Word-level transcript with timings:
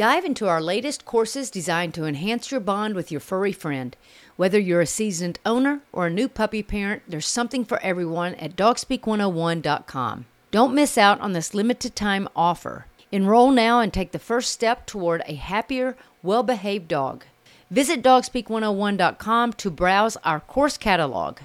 Dive 0.00 0.24
into 0.24 0.48
our 0.48 0.62
latest 0.62 1.04
courses 1.04 1.50
designed 1.50 1.92
to 1.92 2.06
enhance 2.06 2.50
your 2.50 2.60
bond 2.60 2.94
with 2.94 3.10
your 3.12 3.20
furry 3.20 3.52
friend. 3.52 3.94
Whether 4.36 4.58
you're 4.58 4.80
a 4.80 4.86
seasoned 4.86 5.38
owner 5.44 5.82
or 5.92 6.06
a 6.06 6.10
new 6.10 6.26
puppy 6.26 6.62
parent, 6.62 7.02
there's 7.06 7.26
something 7.26 7.66
for 7.66 7.78
everyone 7.82 8.34
at 8.36 8.56
dogspeak101.com. 8.56 10.24
Don't 10.50 10.74
miss 10.74 10.96
out 10.96 11.20
on 11.20 11.34
this 11.34 11.52
limited 11.52 11.94
time 11.94 12.30
offer. 12.34 12.86
Enroll 13.12 13.50
now 13.50 13.80
and 13.80 13.92
take 13.92 14.12
the 14.12 14.18
first 14.18 14.52
step 14.52 14.86
toward 14.86 15.22
a 15.26 15.34
happier, 15.34 15.98
well 16.22 16.42
behaved 16.42 16.88
dog. 16.88 17.24
Visit 17.70 18.02
dogspeak101.com 18.02 19.52
to 19.52 19.70
browse 19.70 20.16
our 20.24 20.40
course 20.40 20.78
catalog. 20.78 21.40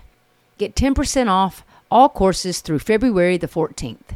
Get 0.57 0.75
10% 0.75 1.27
off 1.27 1.65
all 1.91 2.07
courses 2.07 2.61
through 2.61 2.79
February 2.79 3.35
the 3.35 3.49
14th. 3.49 4.15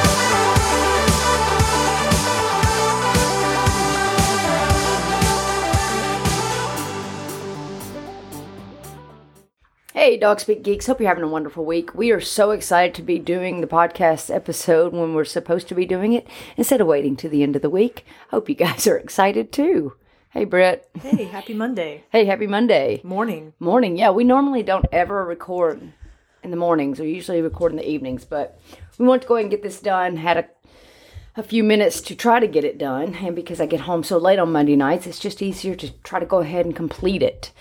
Hey, 10.01 10.17
Dog 10.17 10.39
Speak 10.39 10.63
Geeks. 10.63 10.87
Hope 10.87 10.99
you're 10.99 11.09
having 11.09 11.23
a 11.23 11.27
wonderful 11.27 11.63
week. 11.63 11.93
We 11.93 12.09
are 12.09 12.19
so 12.19 12.49
excited 12.49 12.95
to 12.95 13.03
be 13.03 13.19
doing 13.19 13.61
the 13.61 13.67
podcast 13.67 14.33
episode 14.33 14.93
when 14.93 15.13
we're 15.13 15.25
supposed 15.25 15.67
to 15.67 15.75
be 15.75 15.85
doing 15.85 16.13
it 16.13 16.25
instead 16.57 16.81
of 16.81 16.87
waiting 16.87 17.15
to 17.17 17.29
the 17.29 17.43
end 17.43 17.55
of 17.55 17.61
the 17.61 17.69
week. 17.69 18.03
Hope 18.31 18.49
you 18.49 18.55
guys 18.55 18.87
are 18.87 18.97
excited 18.97 19.51
too. 19.51 19.93
Hey, 20.31 20.43
Brett. 20.45 20.89
Hey, 20.99 21.25
happy 21.25 21.53
Monday. 21.53 22.03
Hey, 22.11 22.25
happy 22.25 22.47
Monday. 22.47 23.01
Morning. 23.03 23.53
Morning. 23.59 23.95
Yeah, 23.95 24.09
we 24.09 24.23
normally 24.23 24.63
don't 24.63 24.87
ever 24.91 25.23
record 25.23 25.93
in 26.41 26.49
the 26.49 26.57
mornings. 26.57 26.99
We 26.99 27.13
usually 27.13 27.43
record 27.43 27.71
in 27.71 27.77
the 27.77 27.87
evenings, 27.87 28.25
but 28.25 28.59
we 28.97 29.05
want 29.05 29.21
to 29.21 29.27
go 29.27 29.35
ahead 29.35 29.43
and 29.43 29.51
get 29.51 29.61
this 29.61 29.81
done. 29.81 30.17
Had 30.17 30.37
a 30.37 30.47
a 31.35 31.43
few 31.43 31.63
minutes 31.63 32.01
to 32.01 32.15
try 32.15 32.39
to 32.39 32.47
get 32.47 32.63
it 32.63 32.79
done, 32.79 33.13
and 33.13 33.35
because 33.35 33.61
I 33.61 33.67
get 33.67 33.81
home 33.81 34.03
so 34.03 34.17
late 34.17 34.39
on 34.39 34.51
Monday 34.51 34.75
nights, 34.75 35.05
it's 35.05 35.19
just 35.19 35.43
easier 35.43 35.75
to 35.75 35.91
try 36.01 36.19
to 36.19 36.25
go 36.25 36.39
ahead 36.39 36.65
and 36.65 36.75
complete 36.75 37.21
it. 37.21 37.51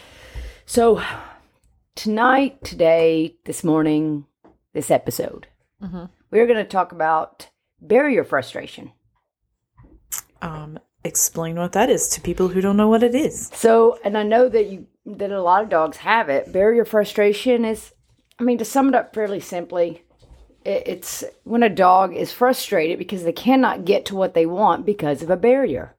So, 0.64 1.02
tonight, 1.94 2.62
today, 2.64 3.36
this 3.44 3.64
morning, 3.64 4.26
this 4.72 4.90
episode, 4.90 5.46
we're 6.30 6.46
going 6.46 6.58
to 6.58 6.64
talk 6.64 6.92
about 6.92 7.48
barrier 7.80 8.24
frustration. 8.24 8.92
Um, 10.42 10.78
explain 11.04 11.56
what 11.56 11.72
that 11.72 11.90
is 11.90 12.08
to 12.10 12.20
people 12.20 12.48
who 12.48 12.60
don't 12.60 12.76
know 12.76 12.88
what 12.88 13.02
it 13.02 13.14
is. 13.14 13.50
So, 13.54 13.98
and 14.04 14.16
I 14.16 14.22
know 14.22 14.48
that 14.48 14.66
you 14.66 14.86
that 15.06 15.32
a 15.32 15.42
lot 15.42 15.62
of 15.62 15.70
dogs 15.70 15.96
have 15.98 16.28
it. 16.28 16.52
Barrier 16.52 16.84
frustration 16.84 17.64
is, 17.64 17.92
I 18.38 18.44
mean, 18.44 18.58
to 18.58 18.64
sum 18.64 18.88
it 18.88 18.94
up 18.94 19.14
fairly 19.14 19.40
simply, 19.40 20.04
it, 20.64 20.82
it's 20.86 21.24
when 21.44 21.62
a 21.62 21.68
dog 21.68 22.14
is 22.14 22.32
frustrated 22.32 22.98
because 22.98 23.24
they 23.24 23.32
cannot 23.32 23.84
get 23.84 24.04
to 24.06 24.14
what 24.14 24.34
they 24.34 24.46
want 24.46 24.86
because 24.86 25.22
of 25.22 25.30
a 25.30 25.36
barrier. 25.36 25.96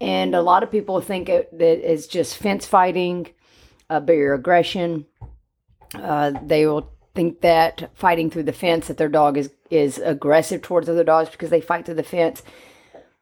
And 0.00 0.34
a 0.36 0.42
lot 0.42 0.62
of 0.62 0.70
people 0.70 1.00
think 1.00 1.28
it, 1.28 1.50
that 1.58 1.92
it's 1.92 2.06
just 2.06 2.36
fence 2.36 2.64
fighting, 2.64 3.26
uh, 3.90 4.00
barrier 4.00 4.34
aggression. 4.34 5.06
Uh, 5.94 6.32
they 6.44 6.66
will 6.66 6.90
think 7.14 7.40
that 7.40 7.90
fighting 7.94 8.30
through 8.30 8.44
the 8.44 8.52
fence 8.52 8.86
that 8.88 8.96
their 8.96 9.08
dog 9.08 9.36
is 9.36 9.50
is 9.70 9.98
aggressive 9.98 10.62
towards 10.62 10.88
other 10.88 11.04
dogs 11.04 11.30
because 11.30 11.50
they 11.50 11.60
fight 11.60 11.84
through 11.84 11.94
the 11.94 12.02
fence. 12.02 12.42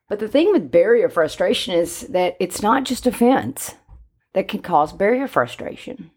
But 0.08 0.20
the 0.20 0.28
thing 0.28 0.52
with 0.52 0.70
barrier 0.70 1.08
frustration 1.08 1.74
is 1.74 2.02
that 2.08 2.36
it's 2.38 2.62
not 2.62 2.84
just 2.84 3.06
a 3.06 3.12
fence 3.12 3.74
that 4.34 4.48
can 4.48 4.60
cause 4.60 4.92
barrier 4.92 5.26
frustration. 5.26 6.10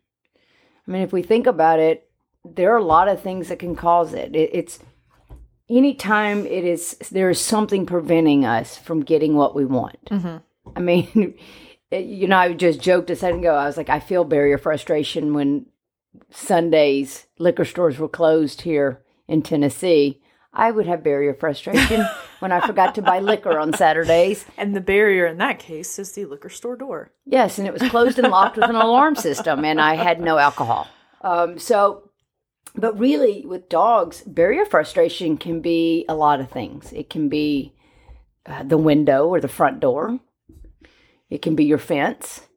I 0.88 0.92
mean, 0.92 1.02
if 1.02 1.14
we 1.14 1.24
think 1.24 1.48
about 1.48 1.80
it, 1.80 2.10
there 2.46 2.74
are 2.74 2.78
a 2.78 2.84
lot 2.84 3.08
of 3.08 3.22
things 3.22 3.50
that 3.50 3.60
can 3.60 3.76
cause 3.76 4.14
it. 4.14 4.36
it 4.36 4.50
it's 4.54 4.80
anytime 5.70 6.46
it 6.46 6.64
is 6.64 6.98
there 7.12 7.30
is 7.30 7.40
something 7.40 7.86
preventing 7.86 8.46
us 8.46 8.78
from 8.78 9.02
getting 9.02 9.36
what 9.36 9.56
we 9.56 9.66
want. 9.66 10.00
I 10.76 10.80
mean, 10.80 11.36
you 11.92 12.28
know, 12.28 12.38
I 12.38 12.54
just 12.54 12.82
joked 12.82 13.10
a 13.10 13.16
second 13.16 13.40
ago. 13.40 13.56
I 13.56 13.66
was 13.66 13.78
like, 13.78 13.90
I 13.90 14.00
feel 14.00 14.24
barrier 14.24 14.58
frustration 14.58 15.34
when 15.34 15.66
Sundays 16.30 17.28
liquor 17.38 17.66
stores 17.66 17.98
were 17.98 18.10
closed 18.10 18.62
here 18.62 19.04
in 19.28 19.42
Tennessee. 19.42 20.22
I 20.52 20.72
would 20.72 20.88
have 20.88 21.04
barrier 21.04 21.34
frustration 21.34 22.06
when 22.40 22.52
I 22.52 22.66
forgot 22.66 22.96
to 22.96 23.02
buy 23.02 23.20
liquor 23.20 23.60
on 23.60 23.74
Saturdays. 23.74 24.46
And 24.58 24.76
the 24.76 24.82
barrier 24.82 25.26
in 25.28 25.38
that 25.38 25.60
case 25.60 26.00
is 26.00 26.12
the 26.12 26.26
liquor 26.26 26.50
store 26.50 26.76
door. 26.76 27.12
Yes, 27.26 27.60
and 27.60 27.68
it 27.68 27.74
was 27.74 27.88
closed 27.90 28.18
and 28.18 28.30
locked 28.30 28.58
with 28.58 28.70
an 28.70 28.76
alarm 28.76 29.16
system, 29.16 29.64
and 29.64 29.80
I 29.80 29.96
had 29.96 30.20
no 30.20 30.38
alcohol. 30.38 30.88
Um, 31.22 31.60
so, 31.60 32.10
but 32.76 32.98
really, 32.98 33.46
with 33.46 33.70
dogs, 33.70 34.22
barrier 34.22 34.66
frustration 34.66 35.38
can 35.38 35.62
be 35.62 36.06
a 36.10 36.16
lot 36.16 36.40
of 36.40 36.50
things. 36.50 36.92
It 36.94 37.10
can 37.10 37.30
be 37.30 37.76
uh, 38.46 38.64
the 38.64 38.78
window 38.78 39.28
or 39.28 39.40
the 39.40 39.48
front 39.48 39.80
door, 39.80 40.20
it 41.30 41.42
can 41.42 41.56
be 41.56 41.64
your 41.64 41.78
fence, 41.78 42.48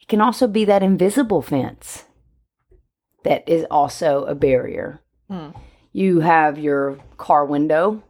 it 0.00 0.08
can 0.08 0.20
also 0.20 0.46
be 0.46 0.64
that 0.64 0.82
invisible 0.82 1.42
fence 1.42 2.04
that 3.24 3.48
is 3.48 3.64
also 3.70 4.24
a 4.24 4.34
barrier. 4.34 5.00
You 5.92 6.20
have 6.20 6.58
your 6.58 6.98
car 7.16 7.44
window, 7.44 8.02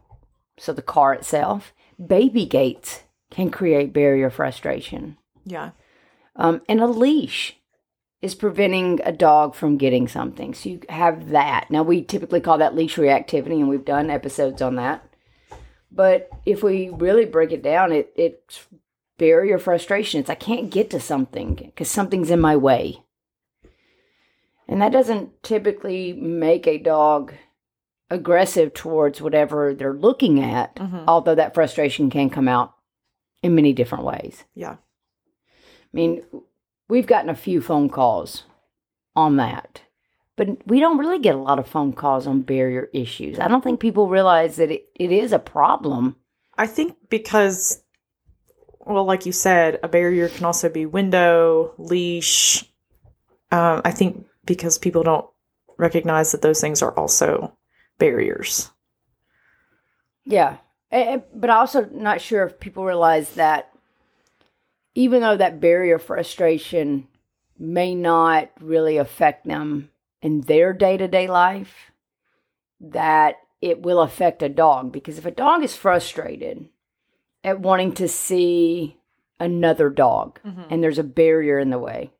so 0.57 0.73
the 0.73 0.81
car 0.81 1.13
itself. 1.13 1.73
Baby 2.03 2.45
gates 2.45 3.03
can 3.29 3.49
create 3.49 3.93
barrier 3.93 4.29
frustration. 4.29 5.17
Yeah. 5.45 5.71
Um, 6.35 6.61
and 6.67 6.81
a 6.81 6.87
leash 6.87 7.55
is 8.21 8.35
preventing 8.35 9.01
a 9.03 9.11
dog 9.11 9.53
from 9.53 9.77
getting 9.77 10.07
something. 10.07 10.53
So 10.53 10.69
you 10.69 10.81
have 10.89 11.29
that. 11.29 11.69
Now, 11.69 11.83
we 11.83 12.01
typically 12.01 12.39
call 12.39 12.57
that 12.57 12.75
leash 12.75 12.95
reactivity, 12.95 13.59
and 13.59 13.69
we've 13.69 13.85
done 13.85 14.09
episodes 14.09 14.61
on 14.61 14.75
that. 14.75 15.05
But 15.91 16.29
if 16.45 16.63
we 16.63 16.89
really 16.89 17.25
break 17.25 17.51
it 17.51 17.61
down, 17.61 17.91
it, 17.91 18.11
it's 18.15 18.65
barrier 19.17 19.59
frustration. 19.59 20.19
It's 20.19 20.29
I 20.29 20.35
can't 20.35 20.69
get 20.69 20.89
to 20.91 20.99
something 20.99 21.55
because 21.55 21.89
something's 21.89 22.31
in 22.31 22.39
my 22.39 22.55
way. 22.55 23.03
And 24.67 24.81
that 24.81 24.91
doesn't 24.91 25.43
typically 25.43 26.13
make 26.13 26.67
a 26.67 26.77
dog 26.77 27.33
aggressive 28.09 28.73
towards 28.73 29.21
whatever 29.21 29.73
they're 29.73 29.93
looking 29.93 30.41
at, 30.41 30.75
mm-hmm. 30.75 31.03
although 31.07 31.35
that 31.35 31.53
frustration 31.53 32.09
can 32.09 32.29
come 32.29 32.47
out 32.47 32.73
in 33.41 33.55
many 33.55 33.73
different 33.73 34.05
ways. 34.05 34.45
Yeah. 34.55 34.73
I 34.73 34.77
mean, 35.91 36.23
we've 36.87 37.07
gotten 37.07 37.29
a 37.29 37.35
few 37.35 37.61
phone 37.61 37.89
calls 37.89 38.43
on 39.15 39.37
that, 39.37 39.81
but 40.35 40.65
we 40.65 40.79
don't 40.79 40.97
really 40.97 41.19
get 41.19 41.35
a 41.35 41.39
lot 41.39 41.59
of 41.59 41.67
phone 41.67 41.93
calls 41.93 42.25
on 42.25 42.41
barrier 42.41 42.89
issues. 42.93 43.37
I 43.37 43.47
don't 43.47 43.63
think 43.63 43.79
people 43.79 44.07
realize 44.07 44.55
that 44.55 44.71
it, 44.71 44.85
it 44.95 45.11
is 45.11 45.31
a 45.31 45.39
problem. 45.39 46.15
I 46.57 46.67
think 46.67 46.95
because, 47.09 47.82
well, 48.85 49.05
like 49.05 49.25
you 49.25 49.31
said, 49.31 49.79
a 49.83 49.87
barrier 49.87 50.29
can 50.29 50.45
also 50.45 50.69
be 50.69 50.85
window, 50.85 51.73
leash. 51.77 52.63
Um, 53.51 53.81
I 53.85 53.91
think 53.91 54.25
because 54.45 54.77
people 54.77 55.03
don't 55.03 55.25
recognize 55.77 56.31
that 56.31 56.41
those 56.41 56.61
things 56.61 56.81
are 56.81 56.97
also 56.97 57.55
barriers. 57.97 58.71
Yeah. 60.25 60.57
Eh, 60.91 61.19
But 61.33 61.49
I'm 61.49 61.57
also 61.57 61.85
not 61.85 62.21
sure 62.21 62.45
if 62.45 62.59
people 62.59 62.85
realize 62.85 63.31
that 63.35 63.71
even 64.95 65.21
though 65.21 65.37
that 65.37 65.59
barrier 65.59 65.97
frustration 65.97 67.07
may 67.57 67.95
not 67.95 68.51
really 68.59 68.97
affect 68.97 69.45
them 69.45 69.89
in 70.21 70.41
their 70.41 70.73
day 70.73 70.97
to 70.97 71.07
day 71.07 71.27
life, 71.27 71.91
that 72.79 73.37
it 73.61 73.81
will 73.81 74.01
affect 74.01 74.43
a 74.43 74.49
dog. 74.49 74.91
Because 74.91 75.17
if 75.17 75.25
a 75.25 75.31
dog 75.31 75.63
is 75.63 75.75
frustrated 75.75 76.67
at 77.43 77.59
wanting 77.59 77.93
to 77.93 78.07
see 78.07 78.97
another 79.39 79.89
dog 79.89 80.39
and 80.69 80.81
there's 80.83 80.99
a 80.99 81.03
barrier 81.03 81.59
in 81.59 81.69
the 81.69 81.79
way, 81.79 82.11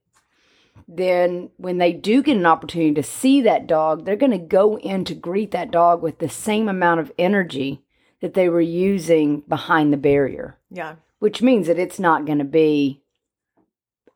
then 0.88 1.50
when 1.58 1.78
they 1.78 1.94
do 1.94 2.22
get 2.22 2.36
an 2.38 2.46
opportunity 2.46 2.94
to 2.94 3.04
see 3.04 3.42
that 3.42 3.68
dog, 3.68 4.06
they're 4.06 4.16
going 4.16 4.32
to 4.32 4.38
go 4.38 4.78
in 4.80 5.06
to 5.06 5.14
greet 5.16 5.52
that 5.52 5.72
dog 5.72 6.02
with 6.02 6.20
the 6.20 6.30
same 6.30 6.68
amount 6.68 7.00
of 7.00 7.12
energy 7.18 7.82
that 8.22 8.34
they 8.34 8.50
were 8.50 8.62
using 8.62 9.42
behind 9.42 9.92
the 9.94 9.98
barrier, 9.98 10.58
Yeah. 10.70 10.96
which 11.20 11.42
means 11.42 11.68
that 11.68 11.80
it's 11.80 12.00
not 12.00 12.26
going 12.26 12.40
to 12.40 12.44
be 12.46 13.02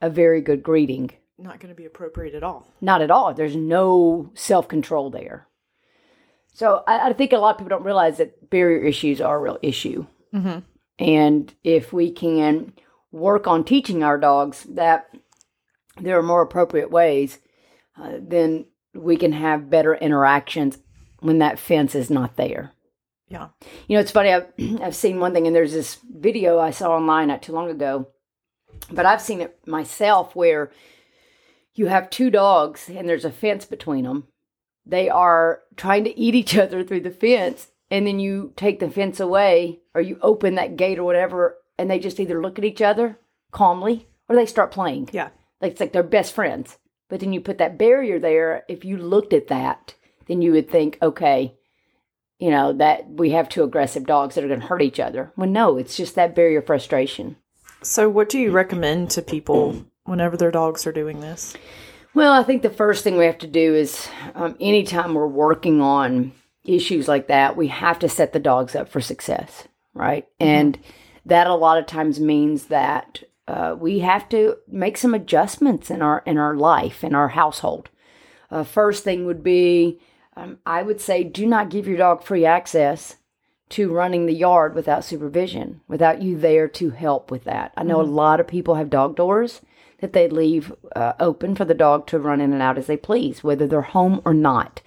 a 0.01 0.09
very 0.09 0.41
good 0.41 0.63
greeting. 0.63 1.11
Not 1.37 1.59
going 1.59 1.69
to 1.73 1.75
be 1.75 1.85
appropriate 1.85 2.33
at 2.35 2.43
all. 2.43 2.67
Not 2.81 3.01
at 3.01 3.11
all. 3.11 3.33
There's 3.33 3.55
no 3.55 4.31
self 4.33 4.67
control 4.67 5.09
there. 5.09 5.47
So 6.53 6.83
I, 6.87 7.09
I 7.09 7.13
think 7.13 7.31
a 7.31 7.37
lot 7.37 7.51
of 7.51 7.57
people 7.59 7.69
don't 7.69 7.85
realize 7.85 8.17
that 8.17 8.49
barrier 8.49 8.83
issues 8.83 9.21
are 9.21 9.37
a 9.37 9.41
real 9.41 9.59
issue. 9.61 10.07
Mm-hmm. 10.33 10.59
And 10.99 11.53
if 11.63 11.93
we 11.93 12.11
can 12.11 12.73
work 13.11 13.47
on 13.47 13.63
teaching 13.63 14.03
our 14.03 14.17
dogs 14.17 14.63
that 14.69 15.09
there 15.99 16.17
are 16.17 16.23
more 16.23 16.41
appropriate 16.41 16.91
ways, 16.91 17.39
uh, 17.99 18.13
then 18.19 18.65
we 18.93 19.17
can 19.17 19.31
have 19.31 19.69
better 19.69 19.95
interactions 19.95 20.79
when 21.19 21.39
that 21.39 21.59
fence 21.59 21.95
is 21.95 22.09
not 22.09 22.35
there. 22.35 22.71
Yeah. 23.27 23.49
You 23.87 23.95
know, 23.95 24.01
it's 24.01 24.11
funny. 24.11 24.31
I've, 24.31 24.47
I've 24.81 24.95
seen 24.95 25.19
one 25.19 25.33
thing, 25.33 25.47
and 25.47 25.55
there's 25.55 25.73
this 25.73 25.97
video 26.09 26.59
I 26.59 26.71
saw 26.71 26.95
online 26.95 27.27
not 27.27 27.41
too 27.41 27.53
long 27.53 27.69
ago, 27.69 28.07
but 28.91 29.05
I've 29.05 29.21
seen 29.21 29.41
it 29.41 29.59
myself 29.67 30.35
where 30.35 30.71
you 31.73 31.87
have 31.87 32.09
two 32.09 32.29
dogs 32.29 32.89
and 32.89 33.07
there's 33.07 33.25
a 33.25 33.31
fence 33.31 33.65
between 33.65 34.03
them. 34.03 34.27
They 34.85 35.09
are 35.09 35.61
trying 35.75 36.05
to 36.05 36.17
eat 36.17 36.35
each 36.35 36.57
other 36.57 36.83
through 36.83 37.01
the 37.01 37.11
fence, 37.11 37.67
and 37.89 38.05
then 38.05 38.19
you 38.19 38.53
take 38.55 38.79
the 38.79 38.89
fence 38.89 39.19
away 39.19 39.79
or 39.93 40.01
you 40.01 40.17
open 40.21 40.55
that 40.55 40.75
gate 40.75 40.99
or 40.99 41.03
whatever, 41.03 41.57
and 41.77 41.89
they 41.89 41.99
just 41.99 42.19
either 42.19 42.41
look 42.41 42.57
at 42.57 42.65
each 42.65 42.81
other 42.81 43.19
calmly 43.51 44.07
or 44.27 44.35
they 44.35 44.45
start 44.45 44.71
playing. 44.71 45.09
Yeah. 45.11 45.29
Like 45.61 45.73
it's 45.73 45.79
like 45.79 45.93
they're 45.93 46.03
best 46.03 46.33
friends. 46.33 46.77
But 47.09 47.21
then 47.21 47.31
you 47.31 47.39
put 47.39 47.57
that 47.59 47.77
barrier 47.77 48.19
there. 48.19 48.63
If 48.67 48.83
you 48.83 48.97
looked 48.97 49.31
at 49.33 49.47
that, 49.47 49.95
then 50.27 50.41
you 50.41 50.51
would 50.51 50.69
think, 50.69 50.97
okay, 51.01 51.55
you 52.37 52.51
know, 52.51 52.73
that 52.73 53.09
we 53.09 53.31
have 53.31 53.49
two 53.49 53.63
aggressive 53.63 54.05
dogs 54.05 54.35
that 54.35 54.43
are 54.43 54.47
going 54.47 54.59
to 54.59 54.67
hurt 54.67 54.81
each 54.81 54.99
other. 54.99 55.31
Well, 55.35 55.49
no, 55.49 55.77
it's 55.77 55.95
just 55.95 56.15
that 56.15 56.35
barrier 56.35 56.61
frustration. 56.61 57.37
So, 57.81 58.09
what 58.09 58.29
do 58.29 58.39
you 58.39 58.51
recommend 58.51 59.11
to 59.11 59.21
people 59.21 59.85
whenever 60.03 60.35
their 60.35 60.51
dogs 60.51 60.85
are 60.85 60.91
doing 60.91 61.21
this? 61.21 61.55
Well, 62.13 62.33
I 62.33 62.43
think 62.43 62.61
the 62.61 62.69
first 62.69 63.03
thing 63.03 63.17
we 63.17 63.25
have 63.25 63.37
to 63.39 63.47
do 63.47 63.75
is 63.75 64.09
um, 64.35 64.55
anytime 64.59 65.13
we're 65.13 65.27
working 65.27 65.81
on 65.81 66.31
issues 66.67 67.07
like 67.07 67.27
that, 67.27 67.57
we 67.57 67.67
have 67.67 67.99
to 67.99 68.09
set 68.09 68.33
the 68.33 68.39
dogs 68.39 68.75
up 68.75 68.89
for 68.89 69.01
success, 69.01 69.67
right? 69.93 70.27
And 70.39 70.77
that 71.25 71.47
a 71.47 71.55
lot 71.55 71.77
of 71.77 71.85
times 71.85 72.19
means 72.19 72.65
that 72.65 73.23
uh, 73.47 73.75
we 73.79 73.99
have 73.99 74.27
to 74.29 74.57
make 74.67 74.97
some 74.97 75.13
adjustments 75.13 75.89
in 75.89 76.01
our 76.01 76.21
in 76.25 76.37
our 76.37 76.55
life 76.55 77.03
in 77.03 77.15
our 77.15 77.29
household. 77.29 77.89
Uh, 78.51 78.63
first 78.63 79.03
thing 79.03 79.25
would 79.25 79.43
be, 79.43 79.99
um, 80.35 80.57
I 80.65 80.81
would 80.81 81.01
say, 81.01 81.23
do 81.23 81.45
not 81.45 81.69
give 81.69 81.87
your 81.87 81.97
dog 81.97 82.23
free 82.23 82.45
access 82.45 83.17
to 83.69 83.91
running 83.91 84.25
the 84.25 84.33
yard 84.33 84.75
without 84.75 85.03
supervision, 85.03 85.81
without 85.87 86.21
you 86.21 86.37
there 86.37 86.67
to 86.69 86.91
help 86.91 87.29
with 87.29 87.43
that. 87.43 87.73
I 87.75 87.83
know 87.83 87.99
a 87.99 88.03
lot 88.03 88.39
of 88.39 88.47
people 88.47 88.75
have 88.75 88.89
dog 88.89 89.15
doors 89.15 89.61
that 89.99 90.13
they 90.13 90.29
leave 90.29 90.73
uh, 90.95 91.13
open 91.19 91.55
for 91.55 91.65
the 91.65 91.73
dog 91.73 92.07
to 92.07 92.19
run 92.19 92.39
in 92.39 92.53
and 92.53 92.61
out 92.61 92.77
as 92.77 92.87
they 92.87 92.97
please, 92.97 93.43
whether 93.43 93.67
they're 93.67 93.81
home 93.81 94.21
or 94.23 94.33
not. 94.33 94.81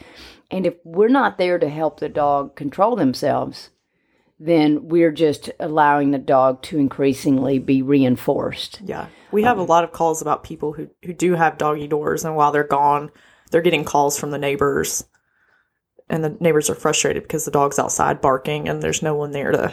And 0.50 0.67
if 0.67 0.75
we're 0.85 1.08
not 1.08 1.38
there 1.38 1.58
to 1.58 1.69
help 1.69 2.00
the 2.00 2.08
dog 2.08 2.56
control 2.56 2.97
themselves, 2.97 3.70
then 4.38 4.88
we're 4.88 5.12
just 5.12 5.50
allowing 5.61 6.11
the 6.11 6.19
dog 6.19 6.62
to 6.62 6.79
increasingly 6.79 7.58
be 7.58 7.82
reinforced. 7.82 8.81
Yeah. 8.85 9.06
We 9.31 9.43
have 9.44 9.58
a 9.58 9.62
lot 9.62 9.85
of 9.85 9.93
calls 9.93 10.23
about 10.23 10.43
people 10.43 10.73
who, 10.73 10.88
who 11.05 11.12
do 11.12 11.35
have 11.35 11.58
doggy 11.58 11.87
doors, 11.87 12.25
and 12.25 12.35
while 12.35 12.50
they're 12.50 12.64
gone, 12.64 13.11
they're 13.50 13.61
getting 13.61 13.85
calls 13.85 14.19
from 14.19 14.31
the 14.31 14.38
neighbors. 14.38 15.05
And 16.08 16.25
the 16.25 16.37
neighbors 16.41 16.69
are 16.69 16.75
frustrated 16.75 17.23
because 17.23 17.44
the 17.44 17.52
dog's 17.52 17.79
outside 17.79 18.20
barking 18.20 18.69
and 18.69 18.82
there's 18.82 19.02
no 19.02 19.14
one 19.14 19.31
there 19.31 19.52
to 19.52 19.73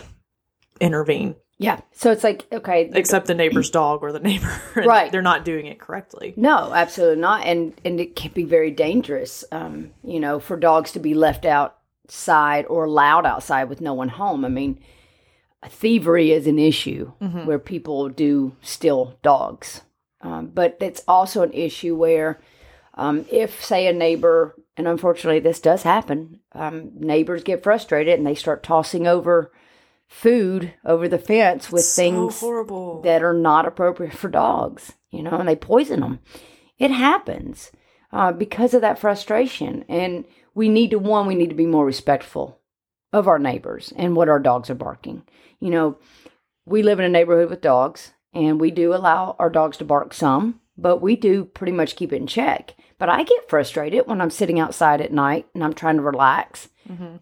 intervene 0.80 1.36
Yeah. 1.60 1.82
So 1.92 2.12
it's 2.12 2.24
like, 2.24 2.46
okay, 2.52 2.90
except 2.94 3.26
the 3.26 3.34
neighbor's 3.34 3.72
dog 3.72 4.04
or 4.04 4.12
the 4.12 4.20
neighbor. 4.20 4.62
Right. 4.76 5.12
They're 5.12 5.22
not 5.24 5.44
doing 5.44 5.66
it 5.66 5.80
correctly. 5.80 6.34
No, 6.38 6.72
absolutely 6.74 7.20
not, 7.20 7.46
and 7.46 7.74
and 7.84 8.00
it 8.00 8.16
can 8.16 8.32
be 8.32 8.44
very 8.44 8.70
dangerous. 8.70 9.44
Um, 9.52 9.92
you 10.04 10.20
know, 10.20 10.40
for 10.40 10.56
dogs 10.56 10.92
to 10.92 11.00
be 11.00 11.16
left 11.16 11.46
outside 11.46 12.66
or 12.70 12.86
allowed 12.86 13.26
outside 13.26 13.70
with 13.70 13.82
no 13.82 13.94
one 13.94 14.10
home. 14.10 14.46
I 14.46 14.50
mean, 14.50 14.80
thievery 15.68 16.32
is 16.32 16.46
an 16.46 16.60
issue 16.60 17.12
where 17.46 17.60
people 17.60 18.10
do 18.10 18.56
steal 18.62 19.18
dogs, 19.24 19.82
um, 20.22 20.52
but 20.54 20.78
it's 20.80 21.02
also 21.08 21.42
an 21.42 21.54
issue 21.54 21.96
where, 21.96 22.40
um, 22.94 23.26
if 23.32 23.66
say 23.66 23.88
a 23.88 23.94
neighbor, 23.94 24.56
and 24.78 24.88
unfortunately 24.88 25.40
this 25.40 25.60
does 25.60 25.82
happen, 25.82 26.40
um, 26.52 26.92
neighbors 26.94 27.44
get 27.44 27.64
frustrated 27.64 28.18
and 28.18 28.28
they 28.28 28.36
start 28.36 28.62
tossing 28.62 29.08
over 29.08 29.52
food 30.08 30.74
over 30.86 31.08
the 31.08 31.20
fence 31.20 31.72
with 31.72 31.86
things 31.86 32.40
horrible. 32.40 33.02
that 33.02 33.24
are 33.24 33.34
not 33.34 33.66
appropriate 33.68 34.14
for 34.14 34.30
dogs, 34.30 34.94
you 35.12 35.22
know, 35.22 35.38
and 35.38 35.48
they 35.48 35.56
poison 35.56 36.00
them. 36.00 36.20
It 36.78 36.92
happens 36.92 37.72
uh, 38.12 38.32
because 38.32 38.74
of 38.74 38.82
that 38.82 39.00
frustration. 39.00 39.84
And 39.90 40.26
we 40.54 40.70
need 40.70 40.92
to, 40.92 41.00
one, 41.00 41.28
we 41.28 41.36
need 41.36 41.50
to 41.50 41.56
be 41.56 41.66
more 41.66 41.86
respectful 41.86 42.60
of 43.14 43.28
our 43.28 43.40
neighbors 43.40 43.94
and 43.96 44.16
what 44.16 44.30
our 44.30 44.40
dogs 44.40 44.70
are 44.70 44.76
barking. 44.76 45.24
You 45.60 45.72
know, 45.72 45.98
we 46.66 46.84
live 46.84 47.00
in 47.00 47.06
a 47.06 47.10
neighborhood 47.10 47.50
with 47.50 47.62
dogs 47.62 48.14
and 48.34 48.60
we 48.60 48.72
do 48.72 48.94
allow 48.94 49.36
our 49.40 49.50
dogs 49.50 49.78
to 49.78 49.86
bark 49.86 50.14
some, 50.14 50.60
but 50.78 51.02
we 51.02 51.16
do 51.16 51.46
pretty 51.46 51.72
much 51.72 51.96
keep 51.96 52.14
it 52.14 52.18
in 52.18 52.28
check. 52.28 52.76
But 53.00 53.10
I 53.10 53.24
get 53.24 53.50
frustrated 53.50 54.08
when 54.08 54.22
I'm 54.22 54.30
sitting 54.32 54.60
outside 54.60 55.02
at 55.02 55.12
night 55.12 55.48
and 55.54 55.64
I'm 55.64 55.74
trying 55.74 55.98
to 55.98 56.02
relax 56.02 56.70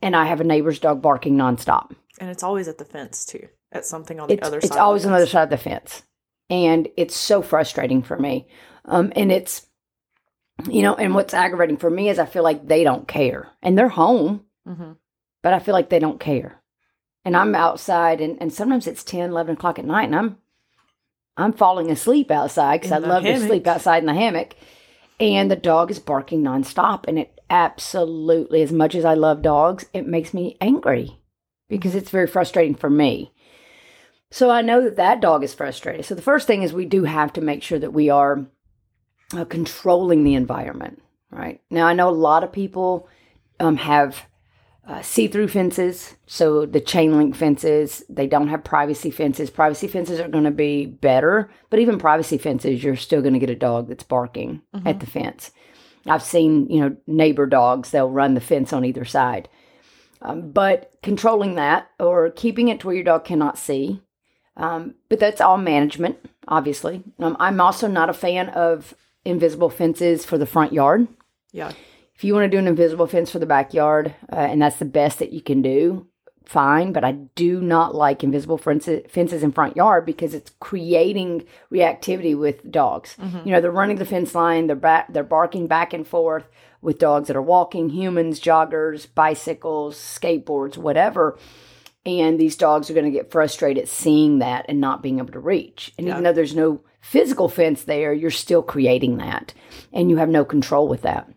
and 0.01 0.15
I 0.15 0.25
have 0.25 0.39
a 0.41 0.43
neighbor's 0.45 0.79
dog 0.79 1.01
barking 1.01 1.35
nonstop. 1.35 1.91
And 2.19 2.29
it's 2.29 2.43
always 2.43 2.67
at 2.67 2.77
the 2.77 2.85
fence, 2.85 3.25
too, 3.25 3.47
at 3.71 3.83
something 3.85 4.19
on 4.19 4.27
the 4.27 4.35
it's, 4.35 4.47
other 4.47 4.57
it's 4.59 4.71
always 4.77 5.05
on 5.05 5.11
the 5.11 5.17
the 5.17 5.23
other 5.23 5.31
side 5.31 5.43
of 5.43 5.49
the 5.49 5.57
fence. 5.57 6.03
And 6.49 6.87
it's 6.95 7.15
so 7.15 7.41
frustrating 7.41 8.03
for 8.03 8.17
me. 8.17 8.47
Um, 8.85 9.11
and 9.15 9.31
it's 9.31 9.65
you 10.69 10.81
know 10.83 10.95
and 10.95 11.13
what's 11.13 11.33
aggravating 11.33 11.75
for 11.75 11.89
me 11.89 12.07
is 12.07 12.17
i 12.17 12.25
feel 12.25 12.43
like 12.43 12.65
they 12.67 12.83
don't 12.85 13.07
care. 13.07 13.49
And 13.61 13.77
they're 13.77 13.89
home 13.89 14.45
Mhm. 14.67 14.95
but 15.43 15.53
i 15.53 15.59
feel 15.59 15.73
like 15.73 15.89
they 15.89 15.99
don't 15.99 16.19
care. 16.19 16.61
And 17.25 17.35
i'm 17.35 17.55
outside 17.55 18.21
and, 18.21 18.37
and 18.39 18.53
sometimes 18.53 18.87
it's 18.87 19.03
10 19.03 19.31
11 19.31 19.55
o'clock 19.55 19.79
at 19.79 19.85
night 19.85 20.05
and 20.05 20.15
i'm 20.15 20.37
i'm 21.35 21.51
falling 21.53 21.89
asleep 21.91 22.31
outside 22.31 22.79
because 22.79 22.93
i 22.93 22.99
love 22.99 23.23
to 23.23 23.39
sleep 23.39 23.67
outside 23.67 23.97
in 24.03 24.05
the 24.05 24.13
hammock 24.13 24.55
and 25.19 25.49
the 25.49 25.55
dog 25.55 25.91
is 25.91 25.99
barking 25.99 26.41
nonstop 26.41 27.05
and 27.07 27.19
it 27.19 27.39
absolutely 27.49 28.61
as 28.61 28.71
much 28.71 28.95
as 28.95 29.05
i 29.05 29.13
love 29.13 29.41
dogs 29.41 29.85
it 29.93 30.07
makes 30.07 30.33
me 30.33 30.57
angry 30.59 31.19
because 31.69 31.95
it's 31.95 32.09
very 32.09 32.27
frustrating 32.27 32.75
for 32.75 32.89
me 32.89 33.31
so 34.35 34.49
I 34.49 34.61
know 34.61 34.81
that 34.81 34.97
that 34.97 35.21
dog 35.21 35.45
is 35.45 35.53
frustrated. 35.53 36.03
So 36.03 36.13
the 36.13 36.21
first 36.21 36.45
thing 36.45 36.63
is 36.63 36.73
we 36.73 36.85
do 36.85 37.05
have 37.05 37.31
to 37.33 37.41
make 37.41 37.63
sure 37.63 37.79
that 37.79 37.93
we 37.93 38.09
are 38.09 38.45
uh, 39.33 39.45
controlling 39.45 40.25
the 40.25 40.35
environment, 40.35 41.01
right? 41.31 41.61
Now 41.69 41.87
I 41.87 41.93
know 41.93 42.09
a 42.09 42.11
lot 42.11 42.43
of 42.43 42.51
people 42.51 43.07
um, 43.61 43.77
have 43.77 44.25
uh, 44.87 45.01
see-through 45.01 45.47
fences, 45.47 46.15
so 46.27 46.65
the 46.65 46.79
chain 46.79 47.17
link 47.17 47.35
fences. 47.35 48.03
They 48.07 48.27
don't 48.27 48.49
have 48.49 48.63
privacy 48.63 49.09
fences. 49.09 49.49
Privacy 49.49 49.87
fences 49.87 50.19
are 50.19 50.27
going 50.27 50.43
to 50.43 50.51
be 50.51 50.85
better, 50.85 51.49
but 51.69 51.79
even 51.79 51.97
privacy 51.97 52.37
fences, 52.37 52.83
you're 52.83 52.95
still 52.95 53.21
going 53.21 53.33
to 53.33 53.39
get 53.39 53.49
a 53.49 53.55
dog 53.55 53.87
that's 53.87 54.03
barking 54.03 54.61
at 54.85 54.99
the 54.99 55.07
fence. 55.07 55.51
I've 56.05 56.21
seen, 56.21 56.69
you 56.69 56.81
know, 56.81 56.97
neighbor 57.07 57.47
dogs. 57.47 57.89
They'll 57.89 58.11
run 58.11 58.35
the 58.35 58.41
fence 58.41 58.71
on 58.73 58.85
either 58.85 59.05
side. 59.05 59.49
Um, 60.21 60.51
but 60.51 60.91
controlling 61.01 61.55
that 61.55 61.89
or 61.99 62.29
keeping 62.29 62.67
it 62.67 62.79
to 62.79 62.87
where 62.87 62.95
your 62.95 63.05
dog 63.05 63.25
cannot 63.25 63.57
see. 63.57 64.01
Um, 64.57 64.95
but 65.09 65.19
that's 65.19 65.41
all 65.41 65.57
management, 65.57 66.17
obviously. 66.47 67.03
Um, 67.19 67.35
I'm 67.39 67.59
also 67.59 67.87
not 67.87 68.09
a 68.09 68.13
fan 68.13 68.49
of 68.49 68.93
invisible 69.25 69.69
fences 69.69 70.25
for 70.25 70.37
the 70.37 70.45
front 70.45 70.73
yard. 70.73 71.07
Yeah. 71.51 71.71
If 72.15 72.23
you 72.23 72.33
want 72.33 72.45
to 72.45 72.49
do 72.49 72.59
an 72.59 72.67
invisible 72.67 73.07
fence 73.07 73.29
for 73.29 73.39
the 73.39 73.45
backyard, 73.45 74.15
uh, 74.31 74.35
and 74.35 74.61
that's 74.61 74.77
the 74.77 74.85
best 74.85 75.19
that 75.19 75.33
you 75.33 75.41
can 75.41 75.61
do, 75.61 76.07
fine. 76.45 76.93
But 76.93 77.03
I 77.03 77.11
do 77.11 77.59
not 77.59 77.93
like 77.93 78.23
invisible 78.23 78.57
fences, 78.57 79.03
fences 79.09 79.43
in 79.43 79.51
front 79.51 79.75
yard 79.75 80.05
because 80.05 80.33
it's 80.33 80.51
creating 80.59 81.45
reactivity 81.71 82.37
with 82.37 82.71
dogs. 82.71 83.17
You 83.45 83.51
know, 83.51 83.59
they're 83.59 83.71
running 83.71 83.97
the 83.97 84.05
fence 84.05 84.33
line, 84.33 84.67
they're 84.67 84.75
back, 84.77 85.11
they're 85.11 85.23
barking 85.23 85.67
back 85.67 85.91
and 85.91 86.07
forth 86.07 86.45
with 86.81 86.99
dogs 86.99 87.27
that 87.27 87.35
are 87.35 87.41
walking, 87.41 87.89
humans, 87.89 88.39
joggers, 88.39 89.07
bicycles, 89.13 89.97
skateboards, 89.97 90.77
whatever. 90.77 91.37
And 92.05 92.39
these 92.39 92.55
dogs 92.55 92.89
are 92.89 92.93
going 92.93 93.05
to 93.05 93.11
get 93.11 93.31
frustrated 93.31 93.89
seeing 93.89 94.39
that 94.39 94.67
and 94.69 94.79
not 94.79 95.01
being 95.01 95.17
able 95.17 95.33
to 95.33 95.39
reach. 95.39 95.91
And 95.97 96.07
even 96.07 96.23
though 96.23 96.33
there's 96.33 96.55
no 96.55 96.81
physical 97.01 97.49
fence 97.49 97.83
there, 97.83 98.13
you're 98.13 98.29
still 98.29 98.61
creating 98.61 99.17
that, 99.17 99.53
and 99.91 100.09
you 100.11 100.17
have 100.17 100.29
no 100.29 100.45
control 100.45 100.87
with 100.87 101.01
that. 101.01 101.27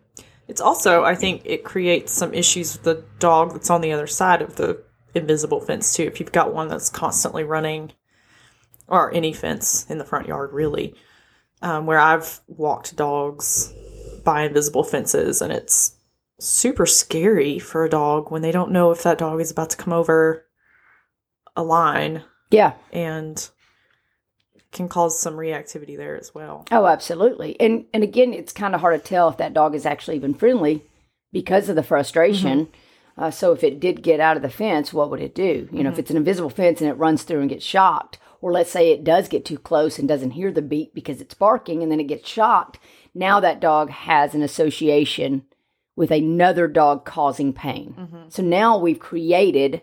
It's 0.49 0.61
also, 0.61 1.03
I 1.03 1.13
think, 1.13 1.43
it 1.45 1.63
creates 1.63 2.11
some 2.11 2.33
issues 2.33 2.73
with 2.73 2.83
the 2.83 3.05
dog 3.19 3.53
that's 3.53 3.69
on 3.69 3.81
the 3.81 3.91
other 3.93 4.07
side 4.07 4.41
of 4.41 4.55
the 4.55 4.81
invisible 5.13 5.61
fence 5.61 5.93
too. 5.93 6.03
If 6.03 6.19
you've 6.19 6.31
got 6.31 6.53
one 6.53 6.67
that's 6.67 6.89
constantly 6.89 7.43
running, 7.43 7.93
or 8.87 9.13
any 9.13 9.31
fence 9.31 9.85
in 9.89 9.99
the 9.99 10.05
front 10.05 10.27
yard, 10.27 10.51
really, 10.51 10.95
um, 11.61 11.85
where 11.85 11.99
I've 11.99 12.41
walked 12.47 12.95
dogs 12.95 13.71
by 14.25 14.41
invisible 14.41 14.83
fences, 14.83 15.39
and 15.41 15.53
it's 15.53 15.95
super 16.39 16.87
scary 16.87 17.59
for 17.59 17.85
a 17.85 17.89
dog 17.89 18.31
when 18.31 18.41
they 18.41 18.51
don't 18.51 18.71
know 18.71 18.89
if 18.89 19.03
that 19.03 19.19
dog 19.19 19.39
is 19.39 19.51
about 19.51 19.69
to 19.69 19.77
come 19.77 19.93
over 19.93 20.47
a 21.55 21.63
line 21.63 22.23
Yeah. 22.49 22.73
and 22.91 23.49
can 24.71 24.87
cause 24.87 25.19
some 25.19 25.35
reactivity 25.35 25.97
there 25.97 26.17
as 26.17 26.33
well. 26.33 26.65
Oh, 26.71 26.85
absolutely. 26.85 27.59
And 27.59 27.85
and 27.93 28.03
again, 28.03 28.33
it's 28.33 28.53
kind 28.53 28.75
of 28.75 28.81
hard 28.81 29.03
to 29.03 29.07
tell 29.07 29.29
if 29.29 29.37
that 29.37 29.53
dog 29.53 29.75
is 29.75 29.85
actually 29.85 30.17
even 30.17 30.33
friendly 30.33 30.83
because 31.31 31.69
of 31.69 31.75
the 31.75 31.83
frustration. 31.83 32.65
Mm-hmm. 32.65 33.23
Uh, 33.23 33.31
so 33.31 33.51
if 33.51 33.63
it 33.63 33.79
did 33.79 34.01
get 34.01 34.19
out 34.19 34.37
of 34.37 34.43
the 34.43 34.49
fence, 34.49 34.93
what 34.93 35.09
would 35.09 35.19
it 35.19 35.35
do? 35.35 35.67
You 35.71 35.83
know, 35.83 35.89
if 35.89 35.93
mm-hmm. 35.93 35.99
it's 35.99 36.11
an 36.11 36.17
invisible 36.17 36.49
fence 36.49 36.79
and 36.79 36.89
it 36.89 36.93
runs 36.93 37.23
through 37.23 37.41
and 37.41 37.49
gets 37.49 37.65
shocked, 37.65 38.17
or 38.39 38.53
let's 38.53 38.71
say 38.71 38.91
it 38.91 39.03
does 39.03 39.27
get 39.27 39.43
too 39.43 39.57
close 39.57 39.99
and 39.99 40.07
doesn't 40.07 40.31
hear 40.31 40.51
the 40.51 40.61
beat 40.61 40.93
because 40.93 41.19
it's 41.19 41.33
barking 41.33 41.83
and 41.83 41.91
then 41.91 41.99
it 41.99 42.07
gets 42.07 42.29
shocked, 42.29 42.79
now 43.13 43.41
that 43.41 43.59
dog 43.59 43.89
has 43.89 44.33
an 44.33 44.41
association 44.41 45.43
with 45.97 46.11
another 46.11 46.65
dog 46.65 47.03
causing 47.03 47.51
pain. 47.51 47.93
Mm-hmm. 47.99 48.29
So 48.29 48.41
now 48.41 48.77
we've 48.77 48.99
created 48.99 49.81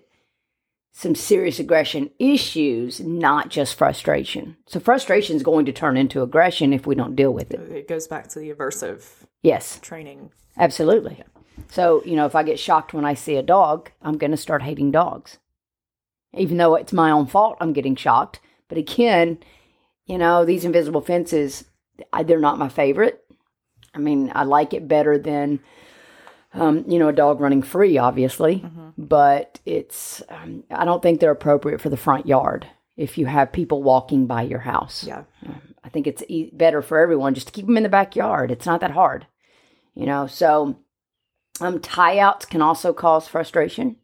some 0.99 1.15
serious 1.15 1.59
aggression 1.59 2.09
issues, 2.19 3.01
not 3.01 3.51
just 3.51 3.77
frustration. 3.77 4.57
So 4.67 4.81
frustration 4.81 5.37
is 5.37 5.43
going 5.43 5.67
to 5.67 5.73
turn 5.73 5.99
into 5.99 6.23
aggression 6.23 6.73
if 6.73 6.87
we 6.87 6.95
don't 6.95 7.15
deal 7.15 7.35
with 7.35 7.53
it. 7.53 7.61
It 7.71 7.87
goes 7.87 8.09
back 8.09 8.29
to 8.29 8.39
the 8.39 8.51
aversive 8.51 9.05
Yes, 9.43 9.79
training. 9.81 10.31
absolutely. 10.57 11.23
So, 11.69 12.03
you 12.07 12.17
know, 12.17 12.25
if 12.25 12.35
I 12.35 12.43
get 12.43 12.59
shocked 12.59 12.95
when 12.95 13.05
I 13.05 13.13
see 13.13 13.37
a 13.37 13.43
dog, 13.43 13.91
I'm 14.01 14.17
going 14.17 14.31
to 14.31 14.39
start 14.39 14.63
hating 14.63 14.91
dogs. 14.91 15.39
Even 16.33 16.57
though 16.57 16.75
it's 16.77 16.95
my 16.95 17.11
own 17.11 17.27
fault, 17.27 17.59
I'm 17.61 17.75
getting 17.75 17.95
shocked. 17.95 18.41
But 18.67 18.79
again, 18.79 19.39
you 20.07 20.17
know, 20.17 20.47
these 20.47 20.65
invisible 20.65 21.03
fences, 21.03 21.67
I, 22.11 22.23
they're 22.23 22.39
not 22.39 22.59
my 22.59 22.71
favorite. 22.71 23.23
I 23.95 23.99
mean, 23.99 24.33
I 24.35 24.45
like 24.45 24.73
it 24.73 24.89
better 24.89 25.19
than, 25.19 25.61
um, 26.57 26.85
you 26.89 26.99
know, 26.99 27.09
a 27.09 27.13
dog 27.13 27.41
running 27.41 27.63
free, 27.63 27.99
obviously. 27.99 28.65
But 28.99 29.61
it's, 29.67 30.23
um, 30.29 30.65
I 30.71 30.85
don't 30.85 31.03
think 31.03 31.21
they're 31.21 31.31
appropriate 31.31 31.81
for 31.81 31.91
the 31.91 31.97
front 31.97 32.27
yard 32.27 32.67
if 32.97 33.19
you 33.19 33.27
have 33.27 33.53
people 33.53 33.83
walking 33.83 34.27
by 34.27 34.43
your 34.43 34.61
house. 34.61 35.05
Yeah. 35.05 35.25
I 35.85 35.89
think 35.89 36.07
it's 36.07 36.23
e- 36.29 36.51
better 36.53 36.83
for 36.83 36.99
everyone 36.99 37.35
just 37.35 37.47
to 37.49 37.53
keep 37.53 37.67
them 37.67 37.77
in 37.77 37.83
the 37.83 37.89
backyard. 37.89 38.51
It's 38.51 38.67
not 38.67 38.81
that 38.81 38.91
hard, 38.91 39.27
you 39.95 40.07
know. 40.07 40.27
So, 40.27 40.79
um, 41.61 41.81
tie 41.81 42.19
outs 42.19 42.45
can 42.45 42.61
also 42.63 42.93
cause 42.93 43.29
frustration. 43.29 43.97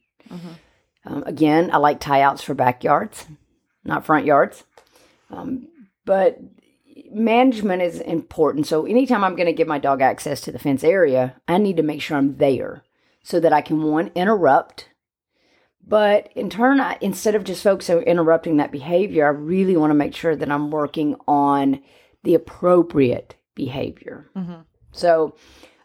Um, 1.04 1.24
again, 1.26 1.70
I 1.72 1.78
like 1.78 1.98
tie 2.00 2.22
outs 2.22 2.42
for 2.42 2.54
backyards, 2.54 3.26
not 3.84 4.06
front 4.06 4.26
yards. 4.26 4.64
Um, 5.30 5.68
but 6.04 6.38
management 7.12 7.82
is 7.82 8.00
important. 8.00 8.66
So, 8.66 8.86
anytime 8.86 9.24
I'm 9.24 9.36
going 9.36 9.46
to 9.46 9.52
give 9.52 9.68
my 9.68 9.78
dog 9.78 10.00
access 10.02 10.40
to 10.42 10.52
the 10.52 10.58
fence 10.58 10.84
area, 10.84 11.36
I 11.48 11.58
need 11.58 11.76
to 11.76 11.82
make 11.82 12.02
sure 12.02 12.16
I'm 12.16 12.36
there 12.36 12.82
so 13.22 13.40
that 13.40 13.52
I 13.52 13.60
can 13.60 13.82
one 13.82 14.10
interrupt. 14.14 14.88
But 15.86 16.30
in 16.34 16.48
turn, 16.48 16.80
I, 16.80 16.96
instead 17.00 17.34
of 17.34 17.44
just 17.44 17.62
focusing 17.62 17.98
on 17.98 18.02
interrupting 18.04 18.56
that 18.56 18.72
behavior, 18.72 19.26
I 19.26 19.30
really 19.30 19.76
want 19.76 19.90
to 19.90 19.94
make 19.94 20.14
sure 20.14 20.36
that 20.36 20.50
I'm 20.50 20.70
working 20.70 21.16
on 21.26 21.82
the 22.22 22.34
appropriate 22.34 23.34
behavior. 23.54 24.30
So, 24.92 25.34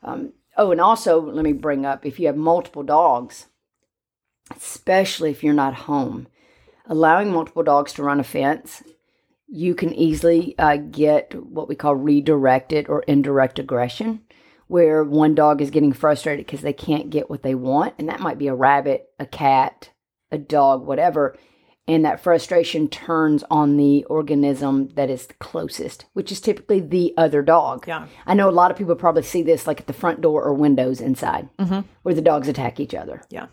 um, 0.03 0.33
oh, 0.55 0.71
and 0.71 0.81
also 0.81 1.19
let 1.19 1.43
me 1.43 1.53
bring 1.53 1.85
up 1.85 2.05
if 2.05 2.19
you 2.19 2.27
have 2.27 2.37
multiple 2.37 2.83
dogs, 2.83 3.47
especially 4.55 5.31
if 5.31 5.43
you're 5.43 5.53
not 5.53 5.73
home, 5.73 6.27
allowing 6.85 7.31
multiple 7.31 7.63
dogs 7.63 7.93
to 7.93 8.03
run 8.03 8.19
a 8.19 8.23
fence, 8.23 8.83
you 9.47 9.75
can 9.75 9.93
easily 9.93 10.55
uh, 10.59 10.77
get 10.77 11.33
what 11.45 11.67
we 11.69 11.75
call 11.75 11.95
redirected 11.95 12.87
or 12.89 13.03
indirect 13.03 13.59
aggression, 13.59 14.21
where 14.67 15.03
one 15.03 15.33
dog 15.33 15.61
is 15.61 15.71
getting 15.71 15.93
frustrated 15.93 16.45
because 16.45 16.61
they 16.61 16.73
can't 16.73 17.09
get 17.09 17.29
what 17.29 17.43
they 17.43 17.55
want. 17.55 17.93
And 17.97 18.09
that 18.09 18.19
might 18.19 18.37
be 18.37 18.47
a 18.47 18.55
rabbit, 18.55 19.07
a 19.19 19.25
cat, 19.25 19.91
a 20.31 20.37
dog, 20.37 20.85
whatever. 20.85 21.37
And 21.87 22.03
that 22.03 22.19
frustration 22.19 22.89
turns 22.89 23.45
on 23.49 23.77
the 23.77 24.03
organism 24.05 24.89
that 24.95 25.09
is 25.09 25.29
closest, 25.39 26.05
which 26.11 26.33
is 26.33 26.41
typically 26.41 26.81
the 26.81 27.13
other 27.15 27.41
dog. 27.41 27.87
Yeah. 27.87 28.07
I 28.25 28.33
know 28.33 28.49
a 28.49 28.51
lot 28.51 28.71
of 28.71 28.77
people 28.77 28.95
probably 28.95 29.23
see 29.23 29.41
this 29.41 29.65
like 29.65 29.79
at 29.79 29.87
the 29.87 29.93
front 29.93 30.19
door 30.19 30.43
or 30.43 30.53
windows 30.53 30.99
inside 30.99 31.47
where 32.03 32.13
the 32.13 32.21
dogs 32.21 32.49
attack 32.49 32.81
each 32.81 32.93
other. 32.93 33.21
Yeah. 33.29 33.47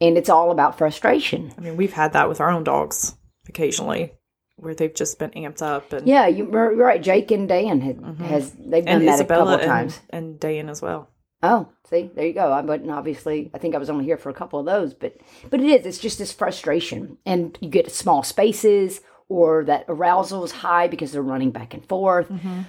And 0.00 0.16
it's 0.16 0.30
all 0.30 0.52
about 0.52 0.78
frustration. 0.78 1.52
I 1.58 1.62
mean, 1.62 1.76
we've 1.76 1.92
had 1.92 2.12
that 2.12 2.28
with 2.28 2.40
our 2.40 2.50
own 2.50 2.62
dogs 2.62 3.16
occasionally 3.48 4.12
where 4.60 4.74
they've 4.74 4.94
just 4.94 5.18
been 5.18 5.30
amped 5.30 5.62
up 5.62 5.92
and, 5.92 6.06
Yeah, 6.06 6.26
you- 6.26 6.50
you're 6.50 6.74
right. 6.76 7.02
Jake 7.02 7.30
and 7.30 7.48
Dan 7.48 7.80
had, 7.80 7.96
mm-hmm. 7.96 8.24
has 8.24 8.52
they've 8.52 8.84
done 8.84 8.96
and 8.96 9.08
that 9.08 9.20
a 9.20 9.24
couple 9.24 9.36
Isabella 9.36 9.54
of 9.54 9.60
and, 9.60 9.68
times. 9.68 10.00
and 10.10 10.40
dan 10.40 10.68
as 10.68 10.82
well. 10.82 11.08
Oh, 11.42 11.68
see, 11.88 12.10
there 12.14 12.26
you 12.26 12.34
go. 12.34 12.52
I 12.52 12.60
but 12.60 12.86
obviously, 12.88 13.50
I 13.54 13.58
think 13.58 13.74
I 13.74 13.78
was 13.78 13.88
only 13.88 14.04
here 14.04 14.18
for 14.18 14.28
a 14.28 14.34
couple 14.34 14.60
of 14.60 14.66
those, 14.66 14.92
but 14.92 15.16
but 15.48 15.60
it 15.60 15.66
is. 15.66 15.86
It's 15.86 15.98
just 15.98 16.18
this 16.18 16.32
frustration, 16.32 17.16
and 17.24 17.56
you 17.62 17.70
get 17.70 17.90
small 17.90 18.22
spaces, 18.22 19.00
or 19.30 19.64
that 19.64 19.86
arousal 19.88 20.44
is 20.44 20.52
high 20.52 20.86
because 20.86 21.12
they're 21.12 21.22
running 21.22 21.50
back 21.50 21.72
and 21.72 21.82
forth. 21.88 22.28
Mm-hmm. 22.28 22.62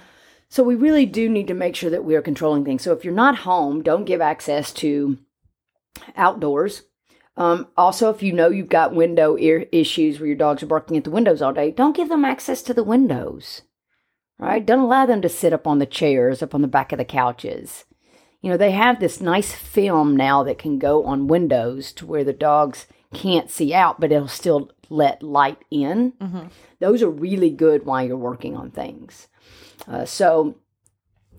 So 0.48 0.62
we 0.62 0.74
really 0.74 1.04
do 1.04 1.28
need 1.28 1.48
to 1.48 1.54
make 1.54 1.76
sure 1.76 1.90
that 1.90 2.04
we 2.04 2.14
are 2.14 2.22
controlling 2.22 2.64
things. 2.64 2.82
So 2.82 2.92
if 2.92 3.04
you're 3.04 3.12
not 3.12 3.36
home, 3.38 3.82
don't 3.82 4.06
give 4.06 4.22
access 4.22 4.72
to 4.74 5.18
outdoors. 6.16 6.82
Um, 7.36 7.68
also, 7.76 8.10
if 8.10 8.22
you 8.22 8.32
know 8.32 8.50
you've 8.50 8.68
got 8.68 8.94
window 8.94 9.36
ear 9.38 9.66
issues 9.72 10.18
where 10.18 10.26
your 10.26 10.36
dogs 10.36 10.62
are 10.62 10.66
barking 10.66 10.96
at 10.96 11.04
the 11.04 11.10
windows 11.10 11.40
all 11.40 11.52
day, 11.52 11.70
don't 11.70 11.96
give 11.96 12.08
them 12.08 12.24
access 12.24 12.62
to 12.62 12.74
the 12.74 12.84
windows. 12.84 13.62
Right? 14.38 14.64
Don't 14.64 14.80
allow 14.80 15.06
them 15.06 15.22
to 15.22 15.28
sit 15.28 15.52
up 15.52 15.66
on 15.66 15.78
the 15.78 15.86
chairs, 15.86 16.42
up 16.42 16.54
on 16.54 16.62
the 16.62 16.68
back 16.68 16.92
of 16.92 16.98
the 16.98 17.04
couches. 17.04 17.84
You 18.40 18.50
know, 18.50 18.56
they 18.56 18.72
have 18.72 18.98
this 18.98 19.20
nice 19.20 19.52
film 19.52 20.16
now 20.16 20.42
that 20.42 20.58
can 20.58 20.78
go 20.78 21.04
on 21.04 21.28
windows 21.28 21.92
to 21.92 22.06
where 22.06 22.24
the 22.24 22.32
dogs 22.32 22.86
can't 23.14 23.48
see 23.48 23.72
out, 23.72 24.00
but 24.00 24.10
it'll 24.10 24.26
still 24.26 24.70
let 24.90 25.22
light 25.22 25.58
in. 25.70 26.14
Those 26.80 27.02
are 27.02 27.10
really 27.10 27.50
good 27.50 27.86
while 27.86 28.04
you're 28.04 28.16
working 28.16 28.56
on 28.56 28.72
things. 28.72 29.28
Uh, 29.86 30.04
so 30.04 30.56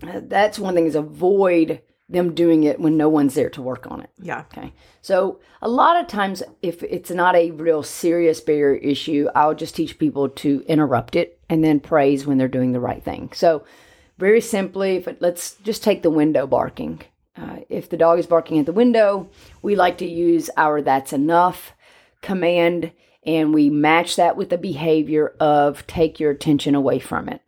uh, 0.02 0.20
that's 0.22 0.58
one 0.58 0.74
thing 0.74 0.86
is 0.86 0.94
avoid 0.94 1.82
them 2.08 2.34
doing 2.34 2.64
it 2.64 2.78
when 2.78 2.96
no 2.96 3.08
one's 3.08 3.34
there 3.34 3.48
to 3.50 3.62
work 3.62 3.86
on 3.90 4.00
it. 4.00 4.10
Yeah. 4.20 4.44
Okay. 4.52 4.72
So 5.00 5.40
a 5.62 5.68
lot 5.68 6.00
of 6.00 6.06
times, 6.06 6.42
if 6.60 6.82
it's 6.82 7.10
not 7.10 7.34
a 7.34 7.50
real 7.52 7.82
serious 7.82 8.40
barrier 8.40 8.74
issue, 8.74 9.28
I'll 9.34 9.54
just 9.54 9.74
teach 9.74 9.98
people 9.98 10.28
to 10.28 10.64
interrupt 10.66 11.16
it 11.16 11.40
and 11.48 11.64
then 11.64 11.80
praise 11.80 12.26
when 12.26 12.36
they're 12.36 12.48
doing 12.48 12.72
the 12.72 12.80
right 12.80 13.02
thing. 13.02 13.30
So 13.32 13.64
very 14.18 14.40
simply, 14.40 14.96
if 14.96 15.08
it, 15.08 15.22
let's 15.22 15.54
just 15.56 15.82
take 15.82 16.02
the 16.02 16.10
window 16.10 16.46
barking. 16.46 17.00
Uh, 17.36 17.60
if 17.68 17.88
the 17.88 17.96
dog 17.96 18.18
is 18.18 18.26
barking 18.26 18.58
at 18.58 18.66
the 18.66 18.72
window, 18.72 19.28
we 19.62 19.74
like 19.74 19.98
to 19.98 20.06
use 20.06 20.50
our 20.56 20.80
"that's 20.82 21.12
enough" 21.12 21.72
command, 22.20 22.92
and 23.24 23.52
we 23.52 23.70
match 23.70 24.14
that 24.16 24.36
with 24.36 24.50
the 24.50 24.58
behavior 24.58 25.34
of 25.40 25.84
take 25.88 26.20
your 26.20 26.30
attention 26.30 26.76
away 26.76 27.00
from 27.00 27.28
it, 27.28 27.42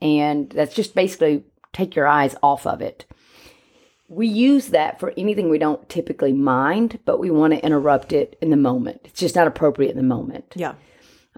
and 0.00 0.50
that's 0.50 0.74
just 0.74 0.94
basically 0.94 1.42
take 1.72 1.96
your 1.96 2.06
eyes 2.06 2.36
off 2.40 2.66
of 2.66 2.80
it 2.80 3.04
we 4.08 4.26
use 4.26 4.68
that 4.68 5.00
for 5.00 5.12
anything 5.16 5.48
we 5.48 5.58
don't 5.58 5.88
typically 5.88 6.32
mind, 6.32 6.98
but 7.04 7.18
we 7.18 7.30
want 7.30 7.52
to 7.52 7.64
interrupt 7.64 8.12
it 8.12 8.36
in 8.40 8.50
the 8.50 8.56
moment. 8.56 9.00
It's 9.04 9.20
just 9.20 9.34
not 9.34 9.46
appropriate 9.46 9.90
in 9.90 9.96
the 9.96 10.02
moment. 10.02 10.52
Yeah. 10.54 10.74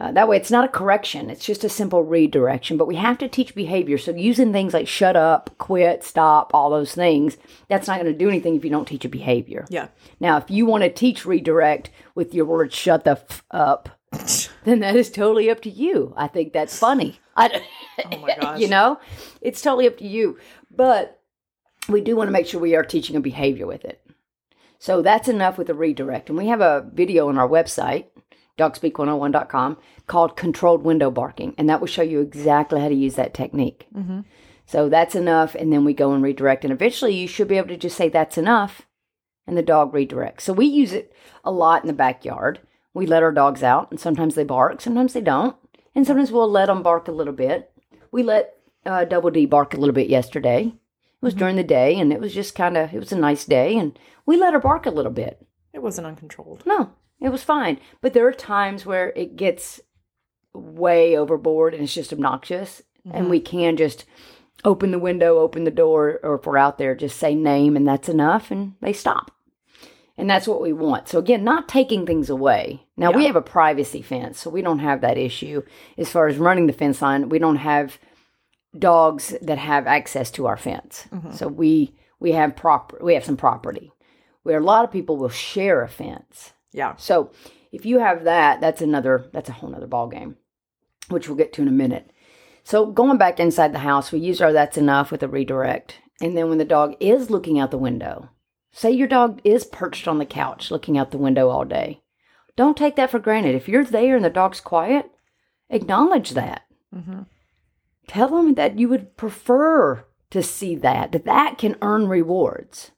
Uh, 0.00 0.12
that 0.12 0.28
way, 0.28 0.36
it's 0.36 0.50
not 0.50 0.64
a 0.64 0.68
correction, 0.68 1.28
it's 1.28 1.44
just 1.44 1.64
a 1.64 1.68
simple 1.68 2.04
redirection. 2.04 2.76
But 2.76 2.86
we 2.86 2.94
have 2.94 3.18
to 3.18 3.28
teach 3.28 3.54
behavior. 3.54 3.98
So, 3.98 4.12
using 4.12 4.52
things 4.52 4.72
like 4.72 4.86
shut 4.86 5.16
up, 5.16 5.50
quit, 5.58 6.04
stop, 6.04 6.54
all 6.54 6.70
those 6.70 6.94
things, 6.94 7.36
that's 7.68 7.88
not 7.88 8.00
going 8.00 8.12
to 8.12 8.16
do 8.16 8.28
anything 8.28 8.54
if 8.54 8.64
you 8.64 8.70
don't 8.70 8.86
teach 8.86 9.04
a 9.04 9.08
behavior. 9.08 9.66
Yeah. 9.70 9.88
Now, 10.20 10.36
if 10.36 10.50
you 10.50 10.66
want 10.66 10.84
to 10.84 10.90
teach 10.90 11.26
redirect 11.26 11.90
with 12.14 12.32
your 12.32 12.44
word 12.44 12.72
shut 12.72 13.02
the 13.02 13.12
f 13.12 13.42
up, 13.50 13.88
then 14.64 14.78
that 14.80 14.94
is 14.94 15.10
totally 15.10 15.50
up 15.50 15.62
to 15.62 15.70
you. 15.70 16.14
I 16.16 16.28
think 16.28 16.52
that's 16.52 16.78
funny. 16.78 17.18
I, 17.36 17.62
Oh 18.04 18.18
my 18.18 18.36
gosh. 18.40 18.60
you 18.60 18.68
know, 18.68 19.00
it's 19.40 19.60
totally 19.60 19.88
up 19.88 19.98
to 19.98 20.06
you. 20.06 20.38
But 20.70 21.17
we 21.88 22.00
do 22.00 22.16
want 22.16 22.28
to 22.28 22.32
make 22.32 22.46
sure 22.46 22.60
we 22.60 22.76
are 22.76 22.84
teaching 22.84 23.16
a 23.16 23.20
behavior 23.20 23.66
with 23.66 23.84
it. 23.84 24.04
So 24.78 25.02
that's 25.02 25.28
enough 25.28 25.58
with 25.58 25.66
the 25.66 25.74
redirect. 25.74 26.28
And 26.28 26.38
we 26.38 26.46
have 26.48 26.60
a 26.60 26.88
video 26.92 27.28
on 27.28 27.38
our 27.38 27.48
website, 27.48 28.06
dogspeak101.com, 28.58 29.78
called 30.06 30.36
controlled 30.36 30.82
window 30.82 31.10
barking. 31.10 31.54
And 31.58 31.68
that 31.68 31.80
will 31.80 31.88
show 31.88 32.02
you 32.02 32.20
exactly 32.20 32.80
how 32.80 32.88
to 32.88 32.94
use 32.94 33.16
that 33.16 33.34
technique. 33.34 33.86
So 34.66 34.88
that's 34.88 35.14
enough. 35.14 35.54
And 35.54 35.72
then 35.72 35.84
we 35.84 35.94
go 35.94 36.12
and 36.12 36.22
redirect. 36.22 36.64
And 36.64 36.72
eventually 36.72 37.14
you 37.14 37.26
should 37.26 37.48
be 37.48 37.56
able 37.56 37.68
to 37.68 37.76
just 37.76 37.96
say, 37.96 38.08
that's 38.08 38.38
enough. 38.38 38.82
And 39.46 39.56
the 39.56 39.62
dog 39.62 39.92
redirects. 39.92 40.42
So 40.42 40.52
we 40.52 40.66
use 40.66 40.92
it 40.92 41.12
a 41.42 41.50
lot 41.50 41.82
in 41.82 41.86
the 41.86 41.94
backyard. 41.94 42.60
We 42.92 43.06
let 43.06 43.22
our 43.22 43.32
dogs 43.32 43.62
out, 43.62 43.90
and 43.90 44.00
sometimes 44.00 44.34
they 44.34 44.44
bark, 44.44 44.80
sometimes 44.80 45.12
they 45.12 45.20
don't. 45.20 45.56
And 45.94 46.06
sometimes 46.06 46.30
we'll 46.30 46.50
let 46.50 46.66
them 46.66 46.82
bark 46.82 47.08
a 47.08 47.12
little 47.12 47.32
bit. 47.32 47.70
We 48.10 48.22
let 48.22 48.54
uh, 48.84 49.04
Double 49.04 49.30
D 49.30 49.46
bark 49.46 49.72
a 49.72 49.76
little 49.76 49.94
bit 49.94 50.08
yesterday. 50.08 50.72
It 51.20 51.24
was 51.24 51.34
mm-hmm. 51.34 51.38
during 51.38 51.56
the 51.56 51.64
day, 51.64 51.98
and 51.98 52.12
it 52.12 52.20
was 52.20 52.34
just 52.34 52.54
kind 52.54 52.76
of, 52.76 52.94
it 52.94 52.98
was 52.98 53.12
a 53.12 53.18
nice 53.18 53.44
day, 53.44 53.76
and 53.76 53.98
we 54.24 54.36
let 54.36 54.52
her 54.52 54.60
bark 54.60 54.86
a 54.86 54.90
little 54.90 55.12
bit. 55.12 55.44
It 55.72 55.82
wasn't 55.82 56.06
uncontrolled. 56.06 56.64
No, 56.66 56.90
it 57.20 57.30
was 57.30 57.42
fine. 57.42 57.78
But 58.00 58.12
there 58.12 58.26
are 58.26 58.32
times 58.32 58.86
where 58.86 59.12
it 59.16 59.36
gets 59.36 59.80
way 60.54 61.16
overboard 61.16 61.74
and 61.74 61.82
it's 61.82 61.94
just 61.94 62.12
obnoxious. 62.12 62.82
And 63.04 63.14
mm-hmm. 63.14 63.30
we 63.30 63.40
can 63.40 63.76
just 63.76 64.04
open 64.64 64.90
the 64.90 64.98
window, 64.98 65.38
open 65.38 65.64
the 65.64 65.70
door, 65.70 66.20
or 66.22 66.34
if 66.36 66.46
we're 66.46 66.58
out 66.58 66.78
there, 66.78 66.94
just 66.94 67.18
say 67.18 67.34
name 67.34 67.76
and 67.76 67.86
that's 67.86 68.08
enough 68.08 68.50
and 68.50 68.74
they 68.80 68.92
stop. 68.92 69.30
And 70.16 70.28
that's 70.28 70.48
what 70.48 70.60
we 70.60 70.72
want. 70.72 71.08
So, 71.08 71.20
again, 71.20 71.44
not 71.44 71.68
taking 71.68 72.04
things 72.04 72.28
away. 72.28 72.84
Now, 72.96 73.12
we 73.12 73.26
have 73.26 73.36
a 73.36 73.40
privacy 73.40 74.02
fence, 74.02 74.40
so 74.40 74.50
we 74.50 74.62
don't 74.62 74.80
have 74.80 75.00
that 75.00 75.16
issue. 75.16 75.62
As 75.96 76.10
far 76.10 76.26
as 76.26 76.38
running 76.38 76.66
the 76.66 76.72
fence 76.72 77.00
line, 77.00 77.28
we 77.28 77.38
don't 77.38 77.56
have 77.56 77.98
dogs 78.76 79.34
that 79.40 79.58
have 79.58 79.86
access 79.86 80.30
to 80.32 80.46
our 80.46 80.56
fence. 80.56 81.06
So, 81.36 81.48
we 81.48 81.94
we 82.20 82.32
have 82.32 82.56
proper 82.56 82.98
we 83.02 83.14
have 83.14 83.24
some 83.24 83.36
property 83.36 83.92
where 84.48 84.58
a 84.58 84.64
lot 84.64 84.84
of 84.84 84.90
people 84.90 85.16
will 85.16 85.28
share 85.28 85.82
a 85.82 85.88
fence. 85.88 86.54
Yeah. 86.72 86.96
So 86.96 87.30
if 87.72 87.84
you 87.84 87.98
have 87.98 88.24
that, 88.24 88.60
that's 88.60 88.80
another 88.80 89.28
that's 89.32 89.48
a 89.48 89.52
whole 89.52 89.68
nother 89.68 89.86
ball 89.86 90.08
game, 90.08 90.36
which 91.08 91.28
we'll 91.28 91.36
get 91.36 91.52
to 91.54 91.62
in 91.62 91.68
a 91.68 91.72
minute. 91.72 92.10
So 92.64 92.86
going 92.86 93.18
back 93.18 93.40
inside 93.40 93.72
the 93.72 93.80
house, 93.80 94.12
we 94.12 94.20
use 94.20 94.40
our 94.40 94.52
that's 94.52 94.78
enough 94.78 95.10
with 95.10 95.22
a 95.22 95.28
redirect. 95.28 96.00
And 96.20 96.36
then 96.36 96.48
when 96.48 96.58
the 96.58 96.64
dog 96.64 96.94
is 97.00 97.30
looking 97.30 97.58
out 97.58 97.70
the 97.70 97.78
window, 97.78 98.30
say 98.72 98.90
your 98.90 99.06
dog 99.06 99.40
is 99.44 99.64
perched 99.64 100.08
on 100.08 100.18
the 100.18 100.26
couch 100.26 100.70
looking 100.70 100.98
out 100.98 101.10
the 101.10 101.18
window 101.18 101.48
all 101.48 101.64
day. 101.64 102.02
Don't 102.56 102.76
take 102.76 102.96
that 102.96 103.10
for 103.10 103.18
granted. 103.18 103.54
If 103.54 103.68
you're 103.68 103.84
there 103.84 104.16
and 104.16 104.24
the 104.24 104.30
dog's 104.30 104.60
quiet, 104.60 105.10
acknowledge 105.70 106.30
that. 106.30 106.62
Mm-hmm. 106.94 107.22
Tell 108.08 108.28
them 108.28 108.54
that 108.54 108.78
you 108.78 108.88
would 108.88 109.16
prefer 109.16 110.04
to 110.30 110.42
see 110.42 110.74
that, 110.76 111.12
that 111.12 111.24
that 111.26 111.58
can 111.58 111.76
earn 111.80 112.08
rewards 112.08 112.90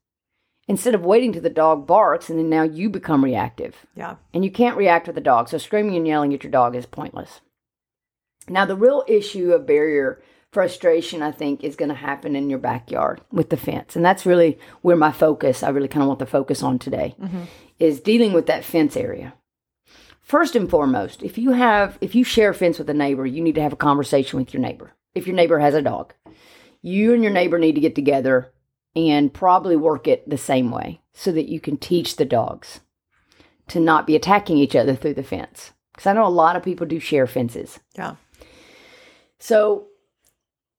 instead 0.69 0.95
of 0.95 1.05
waiting 1.05 1.33
till 1.33 1.43
the 1.43 1.51
dog 1.51 1.87
barks 1.87 2.31
and 2.31 2.39
then 2.39 2.49
now 2.49 2.63
you 2.63 2.89
become 2.89 3.25
reactive. 3.25 3.87
Yeah. 3.95 4.17
And 4.33 4.45
you 4.45 4.51
can't 4.51 4.77
react 4.77 5.07
with 5.07 5.17
the 5.17 5.21
dog. 5.21 5.49
So 5.49 5.59
screaming 5.59 5.97
and 5.97 6.07
yelling 6.07 6.33
at 6.33 6.43
your 6.45 6.51
dog 6.53 6.75
is 6.77 6.87
pointless. 6.87 7.41
Now, 8.49 8.65
the 8.65 8.77
real 8.77 9.05
issue 9.07 9.53
of 9.53 9.67
barrier 9.67 10.23
frustration, 10.53 11.23
I 11.23 11.31
think, 11.31 11.63
is 11.63 11.77
going 11.77 11.91
to 11.91 11.95
happen 11.95 12.35
in 12.35 12.51
your 12.51 12.59
backyard 12.59 13.21
with 13.31 13.51
the 13.51 13.57
fence. 13.57 13.95
And 13.95 14.05
that's 14.05 14.27
really 14.27 14.59
where 14.83 14.97
my 14.97 15.13
focus, 15.13 15.63
I 15.63 15.69
really 15.69 15.87
kind 15.89 16.03
of 16.03 16.09
want 16.09 16.19
to 16.21 16.27
focus 16.27 16.63
on 16.63 16.79
today, 16.79 17.15
Mhm. 17.21 17.47
is 17.79 18.01
dealing 18.01 18.33
with 18.33 18.47
that 18.47 18.65
fence 18.65 18.97
area. 18.97 19.35
First 20.21 20.57
and 20.57 20.69
foremost, 20.71 21.23
if 21.23 21.37
you 21.39 21.51
have, 21.53 21.99
if 22.01 22.15
you 22.15 22.25
share 22.25 22.51
a 22.51 22.55
fence 22.55 22.79
with 22.79 22.91
a 22.91 22.95
neighbor, 22.95 23.27
you 23.27 23.43
need 23.43 23.55
to 23.57 23.63
have 23.63 23.73
a 23.73 23.77
conversation 23.77 24.39
with 24.39 24.53
your 24.55 24.61
neighbor. 24.61 24.93
If 25.15 25.27
your 25.27 25.37
neighbor 25.37 25.59
has 25.59 25.75
a 25.75 25.83
dog, 25.83 26.15
you 26.83 27.13
and 27.13 27.23
your 27.23 27.33
neighbor 27.33 27.59
need 27.59 27.75
to 27.75 27.81
get 27.81 27.95
together 27.95 28.53
and 28.95 29.33
probably 29.33 29.77
work 29.77 30.09
it 30.09 30.29
the 30.29 30.39
same 30.39 30.71
way 30.71 31.01
so 31.13 31.33
that 31.33 31.49
you 31.49 31.61
can 31.61 31.77
teach 31.77 32.17
the 32.17 32.25
dogs 32.25 32.81
to 33.69 33.81
not 33.81 34.07
be 34.07 34.17
attacking 34.17 34.59
each 34.59 34.75
other 34.75 34.95
through 34.95 35.15
the 35.15 35.23
fence. 35.23 35.73
Because 35.93 36.07
I 36.07 36.13
know 36.13 36.27
a 36.27 36.29
lot 36.29 36.57
of 36.57 36.63
people 36.63 36.87
do 36.87 36.99
share 36.99 37.27
fences. 37.27 37.79
Yeah. 37.97 38.17
So 39.39 39.89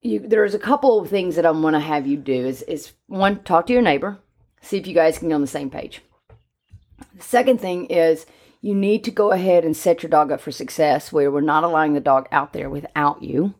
you, 0.02 0.20
there's 0.20 0.54
a 0.54 0.60
couple 0.60 1.00
of 1.00 1.10
things 1.10 1.36
that 1.36 1.46
I 1.46 1.52
want 1.52 1.76
to 1.76 1.80
have 1.80 2.08
you 2.08 2.18
do 2.18 2.34
is, 2.34 2.64
is 2.64 2.92
one, 3.08 3.44
talk 3.44 3.68
to 3.68 3.74
your 3.74 3.82
neighbor, 3.82 4.20
see 4.62 4.78
if 4.78 4.88
you 4.88 4.94
guys 4.94 5.18
can 5.18 5.30
get 5.30 5.36
on 5.36 5.42
the 5.42 5.48
same 5.48 5.70
page. 5.70 6.02
The 7.16 7.24
second 7.24 7.60
thing 7.60 7.86
is 7.86 8.26
you 8.62 8.76
need 8.76 9.04
to 9.06 9.12
go 9.12 9.32
ahead 9.32 9.66
and 9.66 9.76
set 9.76 10.04
your 10.04 10.10
dog 10.10 10.32
up 10.32 10.42
for 10.42 10.52
success 10.52 11.12
where 11.12 11.32
we're 11.32 11.42
not 11.42 11.64
allowing 11.64 11.94
the 11.94 12.00
dog 12.00 12.28
out 12.32 12.54
there 12.54 12.70
without 12.70 13.24
you. 13.24 13.54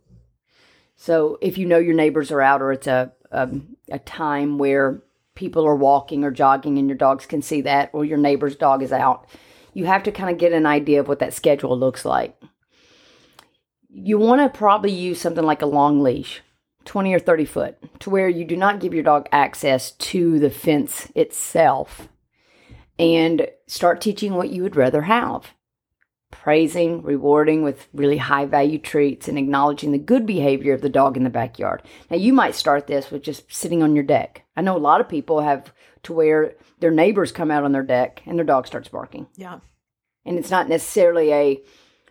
So 1.02 1.38
if 1.42 1.58
you 1.58 1.66
know 1.66 1.80
your 1.80 1.96
neighbors 1.96 2.32
are 2.32 2.42
out 2.42 2.62
or 2.62 2.72
it's 2.72 2.88
a, 2.88 3.12
a, 3.32 3.50
a 3.90 4.00
time 4.00 4.58
where 4.58 5.02
people 5.36 5.66
are 5.66 5.76
walking 5.76 6.24
or 6.24 6.32
jogging 6.32 6.78
and 6.78 6.88
your 6.88 6.98
dogs 6.98 7.26
can 7.26 7.42
see 7.42 7.62
that 7.62 7.90
or 7.94 8.06
your 8.06 8.18
neighbor's 8.18 8.56
dog 8.56 8.84
is 8.84 8.92
out, 8.92 9.28
you 9.74 9.86
have 9.86 10.04
to 10.04 10.12
kind 10.12 10.30
of 10.30 10.38
get 10.38 10.52
an 10.52 10.66
idea 10.66 11.00
of 11.00 11.08
what 11.08 11.20
that 11.20 11.34
schedule 11.34 11.78
looks 11.78 12.06
like 12.06 12.40
you 13.94 14.18
want 14.18 14.42
to 14.42 14.58
probably 14.58 14.92
use 14.92 15.20
something 15.20 15.44
like 15.44 15.62
a 15.62 15.68
long 15.68 16.02
leash, 16.02 16.42
20 16.86 17.14
or 17.14 17.20
30 17.20 17.46
foot, 17.46 18.00
to 18.00 18.10
where 18.10 18.30
you 18.30 18.46
do 18.46 18.56
not 18.56 18.80
give 18.80 18.94
your 18.94 19.04
dog 19.04 19.28
access 19.32 19.92
to 19.92 20.40
the 20.40 20.50
fence 20.50 21.12
itself 21.16 22.08
and 22.98 23.48
start 23.68 24.02
teaching 24.02 24.34
what 24.34 24.50
you 24.50 24.64
would 24.64 24.76
rather 24.76 25.04
have. 25.04 25.54
Praising, 26.32 27.04
rewarding 27.04 27.62
with 27.64 27.88
really 27.94 28.18
high 28.18 28.46
value 28.46 28.80
treats, 28.80 29.28
and 29.28 29.38
acknowledging 29.38 29.92
the 29.92 29.98
good 30.00 30.26
behavior 30.26 30.74
of 30.74 30.82
the 30.82 30.90
dog 30.90 31.16
in 31.18 31.24
the 31.24 31.30
backyard. 31.30 31.84
Now, 32.10 32.18
you 32.18 32.34
might 32.34 32.56
start 32.56 32.88
this 32.88 33.12
with 33.12 33.22
just 33.22 33.54
sitting 33.54 33.84
on 33.84 33.94
your 33.94 34.04
deck. 34.04 34.44
I 34.56 34.62
know 34.62 34.76
a 34.76 34.80
lot 34.80 35.02
of 35.02 35.10
people 35.10 35.42
have 35.42 35.72
to 36.04 36.14
where 36.14 36.56
their 36.80 36.92
neighbors 36.92 37.32
come 37.32 37.52
out 37.52 37.64
on 37.64 37.74
their 37.74 37.84
deck 37.84 38.24
and 38.26 38.38
their 38.38 38.46
dog 38.46 38.66
starts 38.66 38.88
barking. 38.88 39.28
Yeah. 39.36 39.60
And 40.26 40.38
it's 40.38 40.52
not 40.52 40.70
necessarily 40.70 41.32
a 41.32 41.62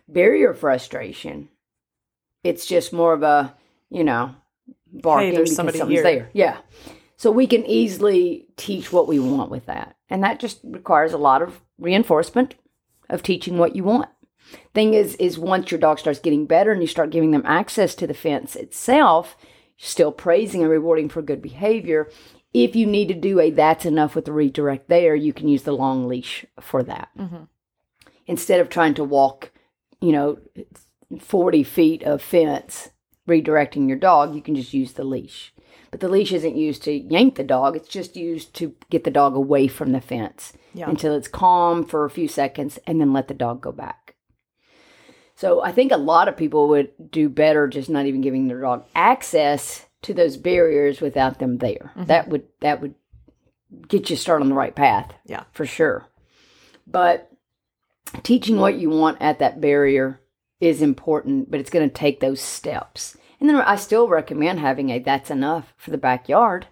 barrier 0.07 0.53
frustration. 0.53 1.49
It's 2.43 2.65
just 2.65 2.93
more 2.93 3.13
of 3.13 3.23
a, 3.23 3.55
you 3.89 4.03
know, 4.03 4.35
barking 4.93 5.33
there's 5.33 5.49
because 5.49 5.55
somebody 5.55 5.77
something's 5.77 6.01
here. 6.01 6.03
there. 6.03 6.29
Yeah. 6.33 6.57
So 7.17 7.31
we 7.31 7.47
can 7.47 7.65
easily 7.65 8.47
teach 8.55 8.91
what 8.91 9.07
we 9.07 9.19
want 9.19 9.51
with 9.51 9.65
that. 9.67 9.95
And 10.09 10.23
that 10.23 10.39
just 10.39 10.59
requires 10.63 11.13
a 11.13 11.17
lot 11.17 11.41
of 11.41 11.61
reinforcement 11.77 12.55
of 13.11 13.21
teaching 13.21 13.57
what 13.57 13.75
you 13.75 13.83
want. 13.83 14.09
Thing 14.73 14.93
is, 14.93 15.15
is 15.15 15.37
once 15.37 15.69
your 15.69 15.79
dog 15.79 15.99
starts 15.99 16.19
getting 16.19 16.45
better 16.45 16.71
and 16.71 16.81
you 16.81 16.87
start 16.87 17.11
giving 17.11 17.31
them 17.31 17.43
access 17.45 17.93
to 17.95 18.07
the 18.07 18.13
fence 18.13 18.55
itself, 18.55 19.37
still 19.77 20.11
praising 20.11 20.61
and 20.61 20.69
rewarding 20.69 21.09
for 21.09 21.21
good 21.21 21.41
behavior. 21.41 22.09
If 22.53 22.75
you 22.75 22.85
need 22.85 23.07
to 23.09 23.13
do 23.13 23.39
a 23.39 23.51
that's 23.51 23.85
enough 23.85 24.15
with 24.15 24.25
the 24.25 24.33
redirect 24.33 24.89
there, 24.89 25.15
you 25.15 25.31
can 25.31 25.47
use 25.47 25.63
the 25.63 25.71
long 25.71 26.07
leash 26.07 26.45
for 26.59 26.83
that. 26.83 27.09
Mhm. 27.17 27.47
Instead 28.27 28.59
of 28.59 28.69
trying 28.69 28.93
to 28.95 29.03
walk, 29.03 29.51
you 30.01 30.11
know, 30.11 30.37
40 31.19 31.63
feet 31.63 32.03
of 32.03 32.21
fence 32.21 32.89
redirecting 33.27 33.87
your 33.87 33.97
dog, 33.97 34.35
you 34.35 34.41
can 34.41 34.55
just 34.55 34.73
use 34.73 34.93
the 34.93 35.03
leash. 35.03 35.53
But 35.91 35.99
the 35.99 36.09
leash 36.09 36.31
isn't 36.31 36.55
used 36.55 36.83
to 36.83 36.91
yank 36.91 37.35
the 37.35 37.43
dog, 37.43 37.75
it's 37.75 37.87
just 37.87 38.15
used 38.15 38.53
to 38.55 38.73
get 38.89 39.03
the 39.03 39.11
dog 39.11 39.35
away 39.35 39.67
from 39.67 39.91
the 39.91 40.01
fence 40.01 40.53
Yeah. 40.73 40.89
until 40.89 41.15
it's 41.15 41.27
calm 41.27 41.85
for 41.85 42.05
a 42.05 42.09
few 42.09 42.27
seconds 42.27 42.79
and 42.87 43.01
then 43.01 43.13
let 43.13 43.27
the 43.27 43.33
dog 43.33 43.61
go 43.61 43.71
back. 43.71 44.15
So 45.35 45.61
I 45.61 45.71
think 45.71 45.91
a 45.91 45.97
lot 45.97 46.27
of 46.27 46.37
people 46.37 46.67
would 46.69 46.91
do 47.09 47.27
better 47.27 47.67
just 47.67 47.89
not 47.89 48.05
even 48.05 48.21
giving 48.21 48.47
their 48.47 48.61
dog 48.61 48.85
access 48.95 49.87
to 50.03 50.13
those 50.13 50.37
barriers 50.37 51.01
without 51.01 51.39
them 51.39 51.57
there. 51.57 51.91
Mm-hmm. 51.95 52.05
That 52.05 52.27
would 52.29 52.43
that 52.59 52.81
would 52.81 52.95
get 53.87 54.09
you 54.09 54.15
started 54.15 54.43
on 54.43 54.49
the 54.49 54.55
right 54.55 54.75
path. 54.75 55.13
Yeah. 55.25 55.43
For 55.51 55.65
sure. 55.65 56.05
But 56.85 57.31
teaching 58.23 58.59
what 58.59 58.75
you 58.75 58.89
want 58.89 59.21
at 59.21 59.39
that 59.39 59.61
barrier 59.61 60.19
is 60.59 60.81
important, 60.81 61.49
but 61.49 61.59
it's 61.59 61.69
going 61.69 61.89
to 61.89 61.93
take 61.93 62.19
those 62.19 62.41
steps. 62.41 63.17
And 63.39 63.49
then 63.49 63.55
I 63.55 63.75
still 63.75 64.07
recommend 64.07 64.59
having 64.59 64.89
a 64.91 64.99
that's 64.99 65.31
enough 65.31 65.73
for 65.75 65.89
the 65.89 65.97
backyard 65.97 66.67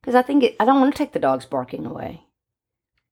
because 0.00 0.16
I 0.16 0.22
think 0.22 0.42
it, 0.42 0.56
I 0.58 0.64
don't 0.64 0.80
want 0.80 0.92
to 0.92 0.98
take 0.98 1.12
the 1.12 1.20
dog's 1.20 1.46
barking 1.46 1.86
away. 1.86 2.23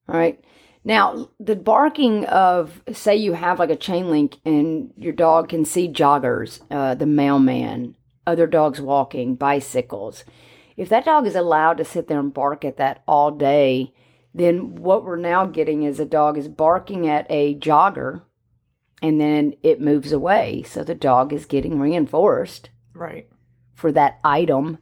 All 0.09 0.17
right. 0.17 0.43
Now, 0.85 1.29
the 1.39 1.55
barking 1.55 2.25
of, 2.27 2.83
say, 2.93 3.15
you 3.17 3.35
have 3.35 3.59
like 3.61 3.71
a 3.71 3.77
chain 3.77 4.11
link 4.11 4.39
and 4.45 4.93
your 4.97 5.13
dog 5.13 5.49
can 5.49 5.65
see 5.65 5.89
joggers, 5.89 6.61
uh, 6.71 6.95
the 6.97 7.07
mailman, 7.07 7.97
other 8.27 8.49
dogs 8.49 8.81
walking, 8.81 9.37
bicycles. 9.37 10.25
If 10.77 10.89
that 10.89 11.05
dog 11.05 11.27
is 11.27 11.37
allowed 11.37 11.77
to 11.79 11.85
sit 11.85 12.09
there 12.09 12.19
and 12.19 12.35
bark 12.35 12.65
at 12.65 12.79
that 12.79 13.03
all 13.07 13.31
day, 13.31 13.93
then 14.35 14.75
what 14.75 15.05
we're 15.05 15.17
now 15.17 15.47
getting 15.47 15.85
is 15.85 16.01
a 16.01 16.05
dog 16.05 16.37
is 16.37 16.49
barking 16.49 17.07
at 17.09 17.27
a 17.31 17.55
jogger 17.55 18.23
and 19.01 19.21
then 19.21 19.55
it 19.63 19.81
moves 19.81 20.11
away. 20.11 20.63
So 20.65 20.83
the 20.83 20.95
dog 20.95 21.33
is 21.33 21.45
getting 21.47 21.79
reinforced 21.79 22.71
Right. 22.95 23.29
for 23.75 23.93
that 23.93 24.19
item, 24.25 24.79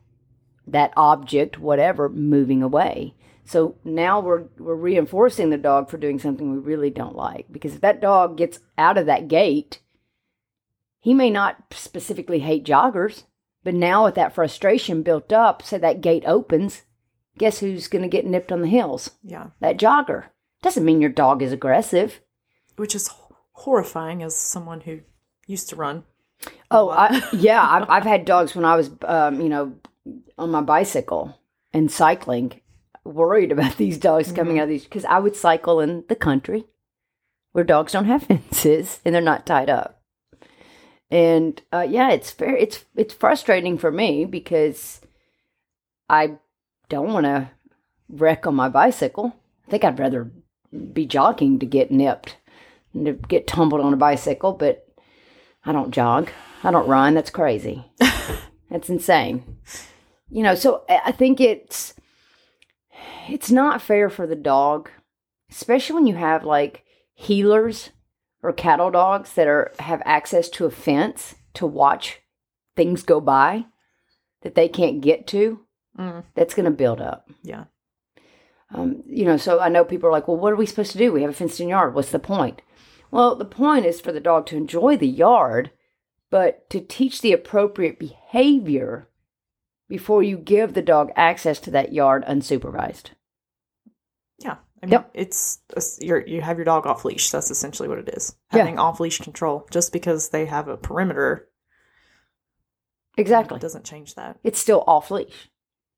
that 0.67 0.93
object, 0.97 1.59
whatever, 1.59 2.09
moving 2.09 2.63
away. 2.63 3.15
So 3.51 3.75
now 3.83 4.21
we're 4.21 4.45
we're 4.61 4.77
reinforcing 4.77 5.51
the 5.51 5.59
dog 5.59 5.91
for 5.91 5.99
doing 5.99 6.21
something 6.21 6.53
we 6.53 6.59
really 6.59 6.89
don't 6.89 7.17
like 7.17 7.47
because 7.51 7.75
if 7.75 7.81
that 7.81 8.01
dog 8.01 8.37
gets 8.37 8.61
out 8.79 8.97
of 8.97 9.07
that 9.07 9.27
gate, 9.27 9.81
he 11.01 11.15
may 11.15 11.31
not 11.31 11.57
specifically 11.73 12.39
hate 12.39 12.65
joggers, 12.65 13.25
but 13.65 13.75
now 13.75 14.05
with 14.05 14.15
that 14.15 14.37
frustration 14.37 15.03
built 15.03 15.33
up, 15.33 15.63
say 15.63 15.79
that 15.79 16.01
gate 16.01 16.23
opens, 16.29 16.83
guess 17.39 17.59
who's 17.59 17.89
going 17.89 18.03
to 18.03 18.09
get 18.09 18.25
nipped 18.25 18.53
on 18.53 18.63
the 18.63 18.69
heels? 18.69 19.11
Yeah. 19.25 19.49
That 19.59 19.79
jogger. 19.79 20.27
Doesn't 20.63 20.85
mean 20.85 21.01
your 21.01 21.11
dog 21.11 21.43
is 21.43 21.51
aggressive. 21.51 22.21
Which 22.77 22.95
is 22.95 23.11
horrifying 23.51 24.23
as 24.23 24.37
someone 24.37 24.83
who 24.83 25.01
used 25.49 25.69
to 25.71 25.77
run. 25.77 26.05
Oh. 26.71 26.91
I, 26.91 27.29
yeah. 27.33 27.67
I've, 27.69 27.91
I've 27.91 28.05
had 28.05 28.27
dogs 28.27 28.55
when 28.55 28.65
I 28.65 28.77
was, 28.77 28.93
um, 29.03 29.41
you 29.41 29.49
know, 29.49 29.73
on 30.39 30.53
my 30.53 30.61
bicycle 30.61 31.37
and 31.73 31.91
cycling, 31.91 32.60
worried 33.05 33.53
about 33.53 33.77
these 33.77 33.99
dogs 33.99 34.33
coming 34.33 34.59
out 34.59 34.65
of 34.65 34.69
these 34.69 34.85
because 34.85 35.05
I 35.05 35.19
would 35.19 35.37
cycle 35.37 35.81
in 35.81 36.05
the 36.09 36.17
country 36.17 36.65
where 37.53 37.65
dogs 37.65 37.93
don't 37.93 38.05
have 38.07 38.23
fences 38.27 39.01
and 39.05 39.15
they're 39.15 39.23
not 39.23 39.47
tied 39.47 39.71
up. 39.71 40.03
And 41.11 41.61
uh, 41.73 41.87
yeah, 41.89 42.11
it's 42.11 42.31
very 42.33 42.63
it's 42.63 42.85
it's 42.95 43.15
frustrating 43.15 43.79
for 43.79 43.91
me 43.91 44.25
because 44.25 45.01
I 46.09 46.39
don't 46.89 47.13
want 47.13 47.27
to 47.27 47.51
wreck 48.09 48.47
on 48.47 48.55
my 48.55 48.69
bicycle. 48.69 49.35
I 49.67 49.71
think 49.71 49.85
I'd 49.85 49.99
rather 49.99 50.31
be 50.93 51.07
jogging 51.07 51.59
to 51.59 51.67
get 51.67 51.91
nipped 51.91 52.37
and 52.95 53.07
to 53.07 53.13
get 53.13 53.49
tumbled 53.49 53.81
on 53.81 53.93
a 53.93 53.97
bicycle, 53.97 54.53
but 54.53 54.87
I 55.65 55.73
don't 55.73 55.91
jog. 55.91 56.31
I 56.63 56.71
don't 56.71 56.89
run. 56.89 57.15
That's 57.15 57.31
crazy. 57.31 57.85
That's 58.71 58.89
insane. 58.89 59.57
You 60.31 60.45
know, 60.45 60.55
so 60.55 60.85
I 60.89 61.11
think 61.13 61.41
it's 61.41 61.95
it's 63.29 63.51
not 63.51 63.83
fair 63.83 64.11
for 64.11 64.27
the 64.27 64.37
dog, 64.37 64.91
especially 65.51 65.95
when 65.95 66.07
you 66.07 66.17
have 66.17 66.45
like 66.45 66.85
heelers 67.21 67.91
or 68.43 68.53
cattle 68.53 68.91
dogs 68.91 69.35
that 69.35 69.47
are 69.47 69.73
have 69.79 70.03
access 70.05 70.49
to 70.51 70.67
a 70.67 70.71
fence 70.71 71.35
to 71.55 71.67
watch 71.67 72.21
things 72.77 73.03
go 73.03 73.21
by 73.21 73.67
that 74.43 74.55
they 74.55 74.69
can't 74.69 75.01
get 75.01 75.27
to. 75.29 75.61
Mm. 75.99 76.25
That's 76.35 76.55
going 76.55 76.65
to 76.65 76.71
build 76.71 77.01
up. 77.01 77.29
Yeah. 77.43 77.65
Um, 78.73 79.03
you 79.07 79.25
know, 79.25 79.37
so 79.37 79.61
I 79.61 79.69
know 79.69 79.85
people 79.85 80.09
are 80.09 80.13
like, 80.13 80.29
well, 80.29 80.37
what 80.37 80.53
are 80.53 80.57
we 80.57 80.67
supposed 80.67 80.93
to 80.93 80.99
do? 80.99 81.13
We 81.13 81.23
have 81.23 81.31
a 81.31 81.35
fenced 81.35 81.61
in 81.61 81.69
yard. 81.69 81.95
What's 81.95 82.13
the 82.13 82.19
point? 82.19 82.63
Well, 83.11 83.35
the 83.35 83.45
point 83.45 83.85
is 83.85 84.01
for 84.01 84.13
the 84.13 84.21
dog 84.21 84.47
to 84.47 84.57
enjoy 84.57 84.97
the 84.97 85.09
yard, 85.09 85.73
but 86.31 86.71
to 86.71 86.81
teach 86.81 87.21
the 87.21 87.33
appropriate 87.33 87.99
behavior 87.99 89.09
before 89.91 90.23
you 90.23 90.39
give 90.39 90.73
the 90.73 90.81
dog 90.81 91.11
access 91.17 91.61
to 91.61 91.71
that 91.73 91.93
yard 91.93 92.25
unsupervised. 92.27 93.11
Yeah. 94.39 94.57
I 94.83 94.87
mean, 94.87 94.93
Yep. 94.93 95.11
it's, 95.13 95.59
you're, 96.01 96.27
you 96.27 96.41
have 96.41 96.57
your 96.57 96.65
dog 96.65 96.87
off 96.87 97.05
leash. 97.05 97.29
That's 97.29 97.51
essentially 97.51 97.89
what 97.91 97.99
it 97.99 98.09
is. 98.17 98.35
Yeah. 98.53 98.61
Having 98.61 98.79
off 98.79 99.01
leash 99.01 99.19
control. 99.19 99.67
Just 99.71 99.93
because 99.93 100.31
they 100.31 100.47
have 100.47 100.69
a 100.69 100.79
perimeter 100.79 101.49
Exactly. 103.19 103.59
doesn't 103.59 103.85
change 103.85 104.15
that. 104.15 104.39
It's 104.43 104.59
still 104.59 104.85
off 104.87 105.11
leash. 105.11 105.51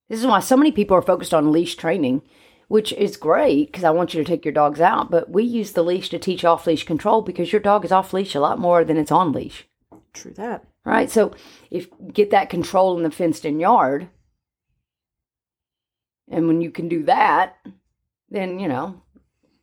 This 0.08 0.18
is 0.18 0.26
why 0.26 0.40
so 0.40 0.56
many 0.56 0.72
people 0.72 0.96
are 0.96 1.02
focused 1.02 1.32
on 1.34 1.52
leash 1.52 1.76
training, 1.76 2.22
which 2.68 2.92
is 2.94 3.16
great 3.16 3.70
because 3.70 3.84
I 3.84 3.90
want 3.90 4.14
you 4.14 4.22
to 4.24 4.28
take 4.28 4.44
your 4.44 4.52
dogs 4.54 4.80
out. 4.80 5.10
But 5.10 5.30
we 5.30 5.44
use 5.44 5.72
the 5.72 5.84
leash 5.84 6.08
to 6.08 6.18
teach 6.18 6.44
off 6.44 6.66
leash 6.66 6.84
control 6.84 7.22
because 7.22 7.52
your 7.52 7.60
dog 7.60 7.84
is 7.84 7.92
off 7.92 8.12
leash 8.12 8.34
a 8.34 8.40
lot 8.40 8.58
more 8.58 8.84
than 8.84 8.96
it's 8.96 9.12
on 9.12 9.32
leash. 9.32 9.68
True 10.12 10.32
that. 10.32 10.64
Right? 10.84 11.10
So 11.10 11.34
if 11.70 11.88
get 12.12 12.30
that 12.30 12.50
control 12.50 12.96
in 12.96 13.02
the 13.02 13.10
fenced 13.10 13.44
in 13.44 13.60
yard, 13.60 14.08
and 16.30 16.46
when 16.46 16.60
you 16.60 16.70
can 16.70 16.88
do 16.88 17.04
that, 17.04 17.56
then 18.30 18.58
you 18.58 18.68
know 18.68 19.02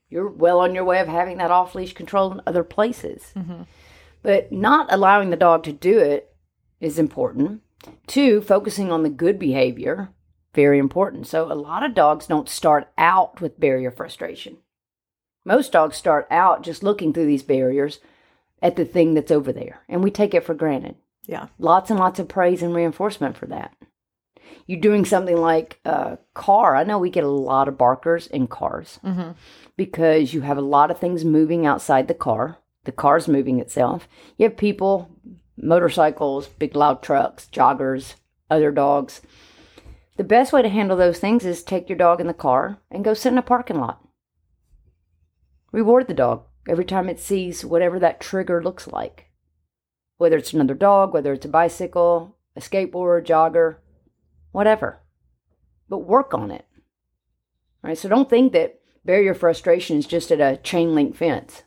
you're 0.10 0.29
well 0.29 0.60
on 0.60 0.75
your 0.75 0.84
way 0.84 0.99
of 0.99 1.08
having 1.08 1.38
that 1.38 1.51
off 1.51 1.75
leash 1.75 1.93
control 1.93 2.32
in 2.32 2.41
other 2.45 2.63
places. 2.63 3.32
Mm-hmm. 3.36 3.63
But 4.21 4.51
not 4.51 4.91
allowing 4.91 5.29
the 5.29 5.38
dog 5.38 5.63
to 5.63 5.71
do 5.71 5.99
it 5.99 6.34
is 6.79 6.99
important. 6.99 7.62
Two, 8.08 8.41
focusing 8.41 8.91
on 8.91 9.03
the 9.03 9.10
good 9.10 9.39
behavior, 9.39 10.10
very 10.53 10.77
important. 10.77 11.27
So 11.27 11.49
a 11.49 11.53
lot 11.53 11.84
of 11.84 11.93
dogs 11.93 12.27
don't 12.27 12.49
start 12.49 12.91
out 12.97 13.39
with 13.39 13.60
barrier 13.60 13.91
frustration. 13.91 14.58
Most 15.45 15.71
dogs 15.71 15.95
start 15.95 16.27
out 16.29 16.63
just 16.63 16.84
looking 16.84 17.13
through 17.13 17.27
these 17.27 17.43
barriers 17.43 17.99
at 18.62 18.75
the 18.75 18.84
thing 18.84 19.13
that's 19.13 19.32
over 19.32 19.53
there, 19.53 19.82
and 19.88 20.03
we 20.03 20.12
take 20.12 20.34
it 20.34 20.43
for 20.43 20.53
granted 20.53 20.95
Yeah. 21.29 21.47
lots 21.59 21.91
and 21.91 21.99
lots 21.99 22.19
of 22.19 22.27
praise 22.27 22.63
and 22.63 22.73
reinforcement 22.73 23.37
for 23.37 23.45
that. 23.47 23.75
You're 24.65 24.79
doing 24.79 25.05
something 25.05 25.37
like 25.37 25.79
a 25.85 26.17
car. 26.33 26.75
I 26.75 26.83
know 26.83 26.97
we 26.97 27.09
get 27.11 27.23
a 27.23 27.27
lot 27.27 27.67
of 27.67 27.77
barkers 27.77 28.25
in 28.27 28.47
cars 28.47 28.99
Mm-hmm. 29.03 29.31
because 29.77 30.33
you 30.33 30.41
have 30.41 30.57
a 30.57 30.61
lot 30.61 30.89
of 30.91 30.97
things 30.99 31.23
moving 31.23 31.65
outside 31.67 32.07
the 32.07 32.13
car. 32.15 32.57
The 32.85 32.91
car's 32.91 33.27
moving 33.27 33.59
itself. 33.59 34.07
You 34.37 34.45
have 34.47 34.57
people, 34.57 35.09
motorcycles, 35.55 36.47
big 36.47 36.75
loud 36.75 37.03
trucks, 37.03 37.47
joggers, 37.51 38.15
other 38.49 38.71
dogs. 38.71 39.21
The 40.17 40.23
best 40.23 40.51
way 40.51 40.61
to 40.63 40.69
handle 40.69 40.97
those 40.97 41.19
things 41.19 41.45
is 41.45 41.61
take 41.63 41.87
your 41.89 41.97
dog 41.97 42.19
in 42.21 42.27
the 42.27 42.33
car 42.33 42.79
and 42.89 43.03
go 43.03 43.13
sit 43.13 43.31
in 43.31 43.37
a 43.37 43.43
parking 43.43 43.79
lot. 43.79 44.01
Reward 45.71 46.07
the 46.07 46.13
dog 46.15 46.43
every 46.67 46.85
time 46.85 47.07
it 47.09 47.19
sees 47.19 47.63
whatever 47.63 47.99
that 47.99 48.19
trigger 48.19 48.63
looks 48.63 48.87
like 48.87 49.27
whether 50.19 50.38
it's 50.38 50.53
another 50.53 50.75
dog, 50.75 51.13
whether 51.13 51.34
it's 51.34 51.45
a 51.45 51.49
bicycle, 51.49 52.36
a 52.55 52.60
skateboard, 52.60 53.25
jogger, 53.25 53.77
whatever. 54.51 54.99
But 55.88 55.99
work 55.99 56.34
on 56.34 56.51
it. 56.51 56.65
All 57.84 57.88
right? 57.88 57.97
So 57.97 58.10
don't 58.10 58.29
think 58.29 58.51
that 58.51 58.79
barrier 59.05 59.34
frustration 59.34 59.97
is 59.97 60.05
just 60.05 60.29
at 60.29 60.41
a 60.41 60.58
chain 60.58 60.93
link 60.93 61.15
fence. 61.15 61.63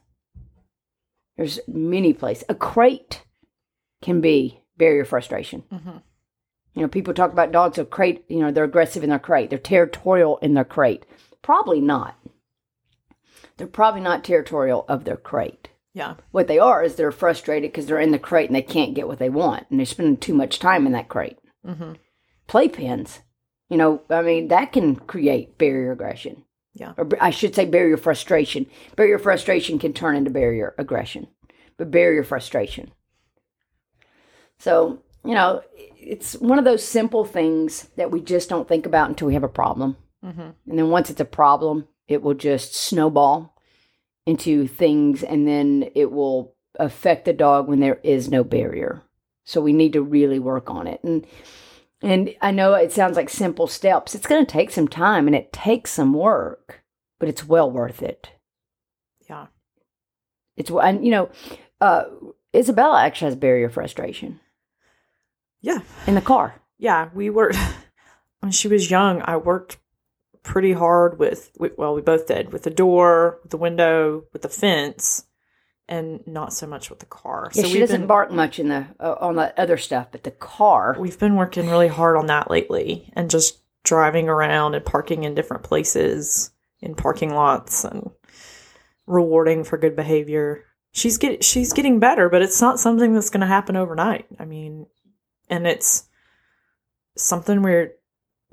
There's 1.39 1.61
many 1.67 2.13
places. 2.13 2.45
A 2.51 2.55
crate 2.55 3.25
can 4.03 4.21
be 4.21 4.61
barrier 4.77 5.07
frustration. 5.07 5.65
Mm-hmm. 5.73 5.97
You 6.75 6.83
know, 6.83 6.89
people 6.89 7.15
talk 7.15 7.33
about 7.33 7.53
dogs 7.53 7.79
of 7.79 7.89
crate, 7.89 8.25
you 8.29 8.41
know, 8.41 8.51
they're 8.51 8.65
aggressive 8.65 9.03
in 9.03 9.11
their 9.11 9.19
crate, 9.19 9.49
they're 9.49 9.59
territorial 9.59 10.37
in 10.39 10.53
their 10.53 10.65
crate. 10.65 11.07
Probably 11.41 11.81
not. 11.81 12.19
They're 13.57 13.67
probably 13.67 14.03
not 14.03 14.25
territorial 14.25 14.85
of 14.89 15.05
their 15.05 15.17
crate 15.17 15.71
Yeah. 15.95 16.15
what 16.31 16.49
they 16.49 16.59
are 16.59 16.83
is 16.83 16.95
they're 16.95 17.13
frustrated 17.13 17.71
because 17.71 17.87
they're 17.87 18.01
in 18.01 18.13
the 18.13 18.19
crate 18.19 18.49
and 18.49 18.57
they 18.57 18.63
can't 18.63 18.95
get 18.95 19.07
what 19.07 19.19
they 19.19 19.29
want 19.29 19.67
and 19.69 19.79
they're 19.79 19.87
spending 19.87 20.17
too 20.17 20.33
much 20.33 20.59
time 20.59 20.87
in 20.87 20.93
that 20.93 21.09
crate. 21.09 21.39
Mm-hmm. 21.67 21.93
Playpens, 22.49 23.19
you 23.69 23.77
know, 23.77 24.03
I 24.09 24.23
mean, 24.23 24.49
that 24.49 24.73
can 24.73 24.97
create 24.97 25.59
barrier 25.59 25.93
aggression. 25.93 26.45
Yeah. 26.75 26.95
Or 26.97 27.07
I 27.21 27.31
should 27.31 27.55
say 27.55 27.67
barrier 27.67 27.97
frustration. 27.97 28.67
Barrier 28.97 29.19
frustration 29.19 29.79
can 29.79 29.93
turn 29.93 30.17
into 30.17 30.31
barrier 30.31 30.75
aggression, 30.79 31.29
but 31.77 31.91
barrier 31.91 32.25
frustration. 32.25 32.93
So, 34.59 35.03
you 35.25 35.35
know, 35.35 35.63
it's 35.75 36.35
one 36.37 36.59
of 36.59 36.65
those 36.65 36.83
simple 36.85 37.25
things 37.25 37.89
that 37.97 38.11
we 38.11 38.21
just 38.21 38.49
don't 38.49 38.67
think 38.67 38.87
about 38.87 39.11
until 39.11 39.29
we 39.29 39.35
have 39.35 39.45
a 39.45 39.49
problem. 39.49 39.97
Mm-hmm. 40.25 40.41
And 40.41 40.79
then 40.79 40.89
once 40.89 41.11
it's 41.11 41.21
a 41.21 41.27
problem, 41.27 41.89
it 42.09 42.23
will 42.23 42.35
just 42.35 42.75
snowball 42.75 43.55
into 44.27 44.67
things 44.67 45.23
and 45.23 45.47
then 45.47 45.91
it 45.95 46.11
will 46.13 46.55
affect 46.79 47.25
the 47.25 47.33
dog 47.33 47.69
when 47.69 47.81
there 47.81 48.01
is 48.03 48.31
no 48.31 48.45
barrier. 48.45 49.03
So 49.45 49.61
we 49.61 49.73
need 49.73 49.93
to 49.95 50.03
really 50.03 50.39
work 50.39 50.71
on 50.71 50.87
it. 50.87 51.03
And 51.03 51.27
and 52.05 52.35
I 52.41 52.51
know 52.51 52.75
it 52.75 52.93
sounds 52.93 53.17
like 53.17 53.29
simple 53.31 53.67
steps. 53.69 54.15
It's 54.15 54.27
going 54.27 54.45
to 54.45 54.51
take 54.53 54.71
some 54.73 54.89
time 54.89 55.27
and 55.27 55.37
it 55.37 55.53
takes 55.53 55.93
some 55.93 56.13
work, 56.15 56.83
but 57.21 57.29
it's 57.29 57.47
well 57.47 57.71
worth 57.71 58.03
it. 58.03 58.31
Yeah. 59.29 59.47
It's 60.57 60.71
and 60.71 61.05
you 61.05 61.11
know, 61.11 61.31
uh 61.81 62.05
Isabella 62.55 63.03
actually 63.03 63.27
has 63.31 63.37
barrier 63.37 63.71
frustration 63.71 64.41
Yeah. 65.61 65.79
in 66.07 66.15
the 66.15 66.21
car. 66.21 66.61
Yeah. 66.79 67.09
We 67.15 67.31
were, 67.31 67.53
when 68.41 68.53
she 68.53 68.69
was 68.69 68.91
young, 68.91 69.23
I 69.25 69.37
worked 69.37 69.79
pretty 70.43 70.73
hard 70.73 71.19
with, 71.19 71.51
well, 71.77 71.95
we 71.95 72.03
both 72.03 72.27
did, 72.27 72.53
with 72.53 72.63
the 72.63 72.71
door, 72.71 73.39
with 73.43 73.51
the 73.51 73.57
window, 73.57 74.25
with 74.33 74.43
the 74.43 74.49
fence, 74.49 75.25
and 75.89 76.27
not 76.27 76.53
so 76.53 76.67
much 76.67 76.91
with 76.91 77.01
the 77.01 77.07
car. 77.07 77.51
Yeah, 77.55 77.65
she 77.65 77.75
we've 77.75 77.81
doesn't 77.81 78.03
been, 78.03 78.07
bark 78.07 78.31
much 78.31 78.59
in 78.59 78.69
the 78.69 78.87
uh, 78.99 79.17
on 79.21 79.37
the 79.37 79.59
other 79.61 79.77
stuff, 79.77 80.09
but 80.11 80.23
the 80.23 80.31
car. 80.31 80.97
We've 80.99 81.19
been 81.19 81.37
working 81.37 81.69
really 81.69 81.89
hard 81.89 82.17
on 82.17 82.27
that 82.27 82.51
lately 82.51 83.11
and 83.15 83.29
just 83.29 83.61
driving 83.85 84.29
around 84.29 84.75
and 84.75 84.85
parking 84.85 85.25
in 85.25 85.35
different 85.35 85.65
places 85.65 86.51
in 86.81 86.95
parking 86.95 87.35
lots 87.35 87.85
and 87.85 88.11
rewarding 89.07 89.65
for 89.65 89.77
good 89.77 89.97
behavior. 89.97 90.65
She's 90.93 91.19
get 91.19 91.45
she's 91.45 91.73
getting 91.73 91.99
better, 91.99 92.29
but 92.29 92.43
it's 92.43 92.61
not 92.61 92.81
something 92.81 93.13
that's 93.13 93.31
going 93.31 93.41
to 93.41 93.47
happen 93.47 93.77
overnight. 93.77 94.27
I 94.39 94.45
mean, 94.45 94.87
and 95.49 95.67
it's 95.67 96.05
something 97.17 97.63
where 97.63 97.93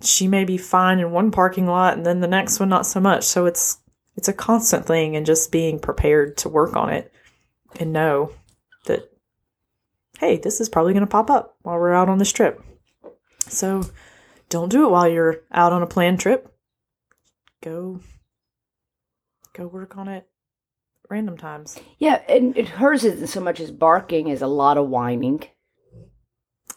she 0.04 0.28
may 0.28 0.46
be 0.46 0.58
fine 0.58 1.00
in 1.00 1.12
one 1.12 1.32
parking 1.32 1.68
lot 1.68 1.96
and 1.96 2.06
then 2.06 2.22
the 2.22 2.28
next 2.28 2.60
one 2.60 2.70
not 2.70 2.86
so 2.86 3.00
much. 3.00 3.24
So 3.24 3.46
it's 3.46 3.78
it's 4.16 4.28
a 4.28 4.34
constant 4.34 4.86
thing 4.86 5.16
and 5.16 5.26
just 5.26 5.52
being 5.52 5.80
prepared 5.80 6.38
to 6.38 6.50
work 6.50 6.76
on 6.76 6.90
it 6.90 7.12
and 7.80 7.94
know 7.94 8.32
that 8.86 9.12
hey, 10.20 10.38
this 10.38 10.60
is 10.60 10.70
probably 10.70 10.94
going 10.94 11.06
to 11.06 11.08
pop 11.08 11.30
up 11.30 11.56
while 11.62 11.78
we're 11.78 11.94
out 11.94 12.10
on 12.10 12.18
this 12.18 12.32
trip. 12.32 12.62
So 13.42 13.84
don't 14.50 14.70
do 14.70 14.86
it 14.86 14.92
while 14.92 15.08
you're 15.08 15.42
out 15.52 15.72
on 15.72 15.82
a 15.82 15.88
planned 15.88 16.20
trip. 16.20 16.54
Go 17.62 18.00
go 19.54 19.68
work 19.68 19.98
on 19.98 20.08
it 20.08 20.28
random 21.10 21.38
times. 21.38 21.78
Yeah, 21.98 22.22
and 22.30 22.56
it, 22.58 22.68
hers 22.68 23.04
isn't 23.04 23.28
so 23.28 23.42
much 23.42 23.60
as 23.60 23.72
barking 23.72 24.32
as 24.32 24.42
a 24.42 24.48
lot 24.48 24.78
of 24.78 24.88
whining, 24.88 25.44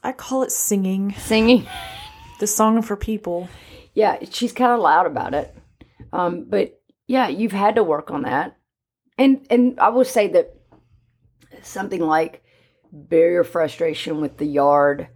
I 0.02 0.12
call 0.12 0.42
it 0.42 0.50
singing. 0.50 1.14
singing. 1.14 1.66
The 2.42 2.48
song 2.48 2.82
for 2.82 2.96
people. 2.96 3.48
Yeah, 3.94 4.16
she's 4.28 4.50
kind 4.50 4.72
of 4.72 4.80
loud 4.80 5.06
about 5.06 5.32
it. 5.32 5.54
Um, 6.12 6.42
but 6.48 6.80
yeah, 7.06 7.28
you've 7.28 7.52
had 7.52 7.76
to 7.76 7.84
work 7.84 8.10
on 8.10 8.22
that. 8.22 8.56
And 9.16 9.46
and 9.48 9.78
I 9.78 9.90
will 9.90 10.04
say 10.04 10.26
that 10.26 10.52
something 11.62 12.00
like 12.00 12.42
barrier 12.90 13.44
frustration 13.44 14.20
with 14.20 14.38
the 14.38 14.44
yard 14.46 15.06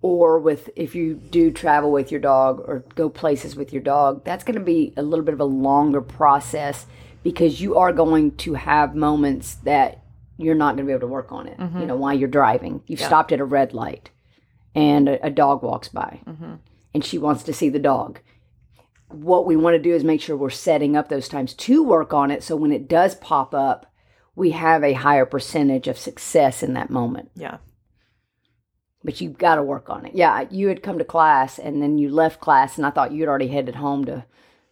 or 0.00 0.38
with 0.38 0.70
if 0.74 0.94
you 0.94 1.16
do 1.16 1.50
travel 1.50 1.92
with 1.92 2.10
your 2.10 2.20
dog 2.22 2.60
or 2.66 2.82
go 2.94 3.10
places 3.10 3.54
with 3.54 3.70
your 3.70 3.82
dog, 3.82 4.24
that's 4.24 4.42
going 4.42 4.58
to 4.58 4.64
be 4.64 4.94
a 4.96 5.02
little 5.02 5.26
bit 5.26 5.34
of 5.34 5.40
a 5.40 5.44
longer 5.44 6.00
process 6.00 6.86
because 7.22 7.60
you 7.60 7.76
are 7.76 7.92
going 7.92 8.34
to 8.38 8.54
have 8.54 8.94
moments 8.94 9.56
that 9.64 10.02
you're 10.38 10.54
not 10.54 10.76
going 10.76 10.86
to 10.86 10.90
be 10.90 10.92
able 10.92 11.00
to 11.06 11.12
work 11.12 11.30
on 11.30 11.46
it. 11.46 11.58
You 11.78 11.84
know, 11.84 11.96
while 11.96 12.14
you're 12.14 12.26
driving, 12.26 12.82
you've 12.86 13.00
Yeah. 13.00 13.08
stopped 13.08 13.32
at 13.32 13.40
a 13.40 13.44
red 13.44 13.74
light 13.74 14.08
and 14.74 15.08
a, 15.08 15.26
a 15.26 15.30
dog 15.30 15.62
walks 15.62 15.88
by 15.88 16.20
Mm-hmm. 16.26 16.54
and 16.94 17.04
she 17.04 17.18
wants 17.18 17.42
to 17.44 17.52
see 17.52 17.68
the 17.68 17.78
dog. 17.78 18.20
What 19.08 19.46
we 19.46 19.56
want 19.56 19.74
to 19.74 19.82
do 19.82 19.94
is 19.94 20.04
make 20.04 20.20
sure 20.22 20.36
we're 20.36 20.50
setting 20.50 20.96
up 20.96 21.08
those 21.08 21.28
times 21.28 21.52
to 21.54 21.82
work 21.82 22.14
on 22.14 22.30
it 22.30 22.42
so 22.42 22.56
when 22.56 22.72
it 22.72 22.88
does 22.88 23.14
pop 23.16 23.54
up, 23.54 23.92
we 24.34 24.52
have 24.52 24.82
a 24.82 24.94
higher 24.94 25.26
percentage 25.26 25.86
of 25.88 25.98
success 25.98 26.62
in 26.62 26.72
that 26.74 26.88
moment. 26.88 27.30
Yeah. 27.36 27.58
But 29.04 29.20
you've 29.20 29.36
got 29.36 29.56
to 29.56 29.62
work 29.62 29.90
on 29.90 30.06
it. 30.06 30.14
Yeah, 30.14 30.44
you 30.50 30.68
had 30.68 30.82
come 30.82 30.98
to 30.98 31.04
class 31.04 31.58
and 31.58 31.82
then 31.82 31.98
you 31.98 32.08
left 32.08 32.40
class, 32.40 32.76
and 32.78 32.86
I 32.86 32.90
thought 32.90 33.12
you'd 33.12 33.28
already 33.28 33.48
headed 33.48 33.74
home 33.74 34.04
to 34.06 34.24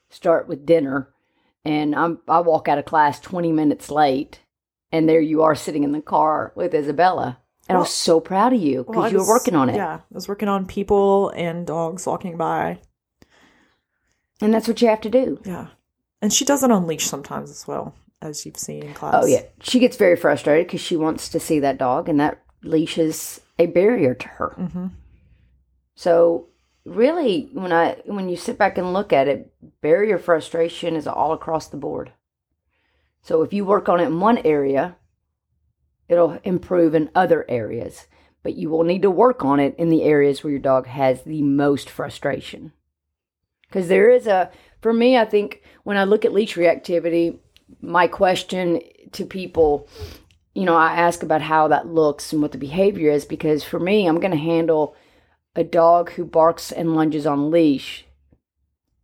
start 0.09 0.49
with 0.49 0.65
dinner. 0.65 1.13
And 1.65 1.95
I'm, 1.95 2.21
I 2.29 2.41
walk 2.41 2.69
out 2.69 2.79
of 2.79 2.85
class 2.87 3.21
20 3.21 3.53
minutes 3.53 3.91
late, 3.91 4.41
and 4.93 5.09
there 5.09 5.21
you 5.21 5.43
are 5.43 5.55
sitting 5.55 5.85
in 5.85 5.93
the 5.93 6.01
car 6.01 6.53
with 6.55 6.75
Isabella. 6.75 7.41
And 7.71 7.77
I 7.79 7.81
was 7.81 7.95
so 7.95 8.21
proud 8.21 8.53
of 8.53 8.61
you 8.61 8.85
because 8.85 8.97
Well, 8.97 9.13
you 9.13 9.19
were 9.19 9.27
working 9.29 9.55
on 9.55 9.69
it. 9.71 9.77
Yeah. 9.77 9.97
I 9.97 10.15
was 10.15 10.29
working 10.29 10.49
on 10.49 10.67
people 10.67 11.31
and 11.31 11.67
dogs 11.67 12.07
walking 12.07 12.37
by. 12.37 12.81
And 14.41 14.53
that's 14.53 14.69
what 14.69 14.81
you 14.83 14.89
have 14.89 15.01
to 15.03 15.11
do. 15.11 15.41
Yeah. 15.45 15.69
And 16.23 16.33
she 16.33 16.45
doesn't 16.45 16.71
unleash 16.71 17.07
sometimes 17.07 17.51
as 17.51 17.67
well, 17.67 17.95
as 18.21 18.45
you've 18.45 18.57
seen 18.57 18.83
in 18.83 18.95
class. 18.95 19.15
Oh 19.17 19.27
yeah, 19.27 19.43
she 19.63 19.79
gets 19.79 19.97
very 19.97 20.17
frustrated 20.17 20.67
because 20.67 20.81
she 20.81 20.97
wants 20.97 21.29
to 21.31 21.41
see 21.41 21.61
that 21.61 21.79
dog, 21.79 22.09
and 22.09 22.21
that 22.21 22.43
leash 22.63 22.99
is 22.99 23.41
a 23.59 23.67
barrier 23.67 24.15
to 24.15 24.29
her. 24.29 24.55
Mm-hmm. 24.59 24.87
So 25.95 26.49
really, 26.85 27.49
when 27.53 27.73
I 27.73 28.03
when 28.05 28.29
you 28.29 28.37
sit 28.37 28.59
back 28.59 28.77
and 28.77 28.93
look 28.93 29.13
at 29.13 29.29
it, 29.29 29.53
barrier 29.81 30.19
frustration 30.19 30.97
is 30.97 31.07
all 31.07 31.33
across 31.33 31.69
the 31.69 31.79
board. 31.79 32.13
So 33.23 33.43
if 33.43 33.53
you 33.53 33.65
work 33.65 33.89
on 33.89 34.01
it 34.01 34.07
in 34.07 34.21
one 34.21 34.39
area, 34.39 34.97
it'll 36.11 36.39
improve 36.45 36.95
in 36.95 37.09
other 37.15 37.47
areas, 37.49 38.07
but 38.43 38.57
you 38.57 38.69
will 38.69 38.83
need 38.85 39.03
to 39.03 39.11
work 39.11 39.45
on 39.45 39.61
it 39.61 39.75
in 39.79 39.89
the 39.89 40.03
areas 40.03 40.43
where 40.45 40.51
your 40.51 40.61
dog 40.61 40.87
has 40.87 41.23
the 41.23 41.41
most 41.41 41.89
frustration. 41.89 42.73
Because 43.69 43.89
there 43.89 44.11
is 44.11 44.27
a, 44.27 44.51
for 44.83 44.93
me, 44.93 45.17
I 45.17 45.25
think 45.25 45.63
when 45.85 45.97
I 45.97 46.05
look 46.05 46.25
at 46.25 46.33
leash 46.33 46.57
reactivity, 46.57 47.39
my 47.81 48.09
question 48.09 48.81
to 49.13 49.25
people, 49.25 49.89
you 50.55 50.65
know, 50.65 50.77
I 50.77 50.95
ask 50.95 51.23
about 51.23 51.43
how 51.43 51.69
that 51.69 51.87
looks 51.87 52.33
and 52.33 52.43
what 52.43 52.53
the 52.53 52.59
behavior 52.59 53.13
is 53.13 53.25
because 53.25 53.63
for 53.63 53.79
me, 53.79 54.07
I'm 54.07 54.19
going 54.19 54.33
to 54.33 54.37
handle 54.37 54.97
a 55.55 55.63
dog 55.63 56.11
who 56.13 56.25
barks 56.25 56.73
and 56.73 56.97
lunges 56.97 57.27
on 57.27 57.51
leash 57.51 58.05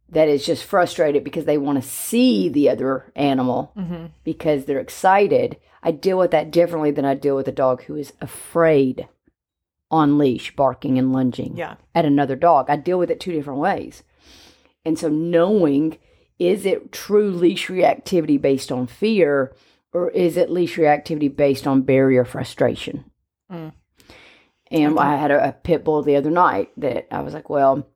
that 0.08 0.28
is 0.28 0.46
just 0.46 0.64
frustrated 0.64 1.22
because 1.24 1.44
they 1.44 1.58
want 1.58 1.82
to 1.82 1.88
see 1.88 2.48
the 2.48 2.68
other 2.68 3.12
animal 3.14 3.72
Mm-hmm. 3.76 4.06
because 4.24 4.64
they're 4.64 4.80
excited. 4.80 5.56
I 5.86 5.92
deal 5.92 6.18
with 6.18 6.32
that 6.32 6.50
differently 6.50 6.90
than 6.90 7.04
I 7.04 7.14
deal 7.14 7.36
with 7.36 7.46
a 7.48 7.52
dog 7.52 7.84
who 7.84 7.94
is 7.94 8.12
afraid 8.20 9.08
on 9.90 10.18
leash, 10.18 10.54
barking 10.56 10.98
and 10.98 11.12
lunging 11.12 11.56
Yeah. 11.56 11.76
at 11.94 12.04
another 12.04 12.34
dog. 12.34 12.66
I 12.68 12.74
deal 12.76 12.98
with 12.98 13.10
it 13.10 13.20
two 13.20 13.30
different 13.32 13.60
ways. 13.60 14.02
And 14.84 14.98
so 14.98 15.08
knowing 15.08 15.98
is 16.40 16.66
it 16.66 16.90
true 16.92 17.30
leash 17.30 17.68
reactivity 17.68 18.38
based 18.40 18.70
on 18.72 18.86
fear 18.88 19.54
or 19.92 20.10
is 20.10 20.36
it 20.36 20.50
leash 20.50 20.76
reactivity 20.76 21.34
based 21.34 21.66
on 21.68 21.82
barrier 21.82 22.24
frustration? 22.24 23.04
Mm. 23.50 23.72
And 24.72 24.92
Okay. 24.98 25.02
I 25.08 25.14
had 25.16 25.30
a, 25.30 25.48
a 25.50 25.52
pit 25.52 25.84
bull 25.84 26.02
the 26.02 26.16
other 26.16 26.30
night 26.30 26.70
that 26.78 27.06
I 27.14 27.20
was 27.22 27.32
like, 27.32 27.48
well, 27.48 27.86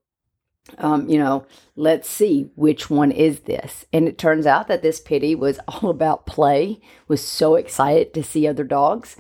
um, 0.79 1.09
you 1.09 1.19
know, 1.19 1.47
let's 1.77 2.09
see 2.09 2.51
which 2.55 2.91
one 2.91 3.13
is 3.13 3.41
this. 3.41 3.85
And 3.93 4.09
it 4.09 4.19
turns 4.19 4.47
out 4.47 4.69
that 4.69 4.83
this 4.83 5.01
pity 5.01 5.35
was 5.35 5.59
all 5.69 5.91
about 5.91 6.27
play, 6.27 6.81
was 7.09 7.27
so 7.27 7.57
excited 7.57 8.15
to 8.15 8.23
see 8.23 8.47
other 8.47 8.65
dogs. 8.65 9.17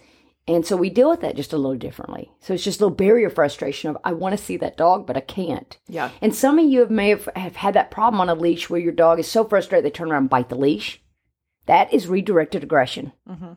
And 0.49 0.67
so 0.67 0.77
we 0.77 0.91
deal 0.91 1.11
with 1.11 1.21
that 1.21 1.37
just 1.37 1.53
a 1.53 1.57
little 1.57 1.77
differently. 1.77 2.33
So 2.41 2.55
it's 2.55 2.65
just 2.65 2.81
a 2.81 2.85
little 2.85 2.97
barrier 2.97 3.31
frustration 3.31 3.91
of 3.91 3.99
I 4.03 4.13
want 4.13 4.37
to 4.37 4.45
see 4.45 4.57
that 4.57 4.77
dog, 4.77 5.07
but 5.07 5.17
I 5.17 5.21
can't. 5.21 5.79
Yeah. 5.87 6.11
And 6.21 6.35
some 6.35 6.59
of 6.59 6.65
you 6.65 6.81
have, 6.81 6.91
may 6.91 7.11
have, 7.11 7.29
have 7.37 7.57
had 7.57 7.75
that 7.75 7.91
problem 7.91 8.21
on 8.21 8.29
a 8.29 8.35
leash 8.35 8.69
where 8.69 8.81
your 8.81 8.93
dog 8.93 9.21
is 9.21 9.29
so 9.29 9.45
frustrated 9.45 9.85
they 9.85 9.91
turn 9.91 10.11
around 10.11 10.25
and 10.25 10.31
bite 10.31 10.49
the 10.49 10.57
leash. 10.57 11.01
That 11.67 11.93
is 11.93 12.09
redirected 12.09 12.65
aggression. 12.65 13.13
Mm-hmm. 13.29 13.53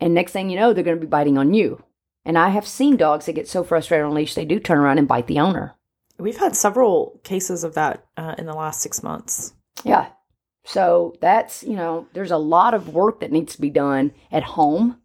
And 0.00 0.12
next 0.12 0.32
thing 0.32 0.50
you 0.50 0.58
know, 0.58 0.72
they're 0.72 0.84
going 0.84 0.98
to 0.98 1.00
be 1.00 1.06
biting 1.06 1.38
on 1.38 1.54
you. 1.54 1.82
And 2.24 2.36
I 2.36 2.48
have 2.50 2.66
seen 2.66 2.96
dogs 2.96 3.26
that 3.26 3.34
get 3.34 3.48
so 3.48 3.64
frustrated 3.64 4.04
on 4.04 4.12
a 4.12 4.14
leash 4.14 4.34
they 4.34 4.44
do 4.44 4.58
turn 4.58 4.78
around 4.78 4.98
and 4.98 5.08
bite 5.08 5.26
the 5.26 5.40
owner. 5.40 5.76
We've 6.18 6.36
had 6.36 6.56
several 6.56 7.20
cases 7.24 7.64
of 7.64 7.74
that 7.74 8.06
uh, 8.16 8.34
in 8.38 8.46
the 8.46 8.54
last 8.54 8.80
six 8.80 9.02
months. 9.02 9.54
Yeah. 9.84 10.08
So 10.64 11.14
that's, 11.20 11.62
you 11.62 11.76
know, 11.76 12.06
there's 12.12 12.30
a 12.30 12.38
lot 12.38 12.74
of 12.74 12.94
work 12.94 13.20
that 13.20 13.32
needs 13.32 13.54
to 13.54 13.60
be 13.60 13.70
done 13.70 14.12
at 14.32 14.42
home 14.42 14.98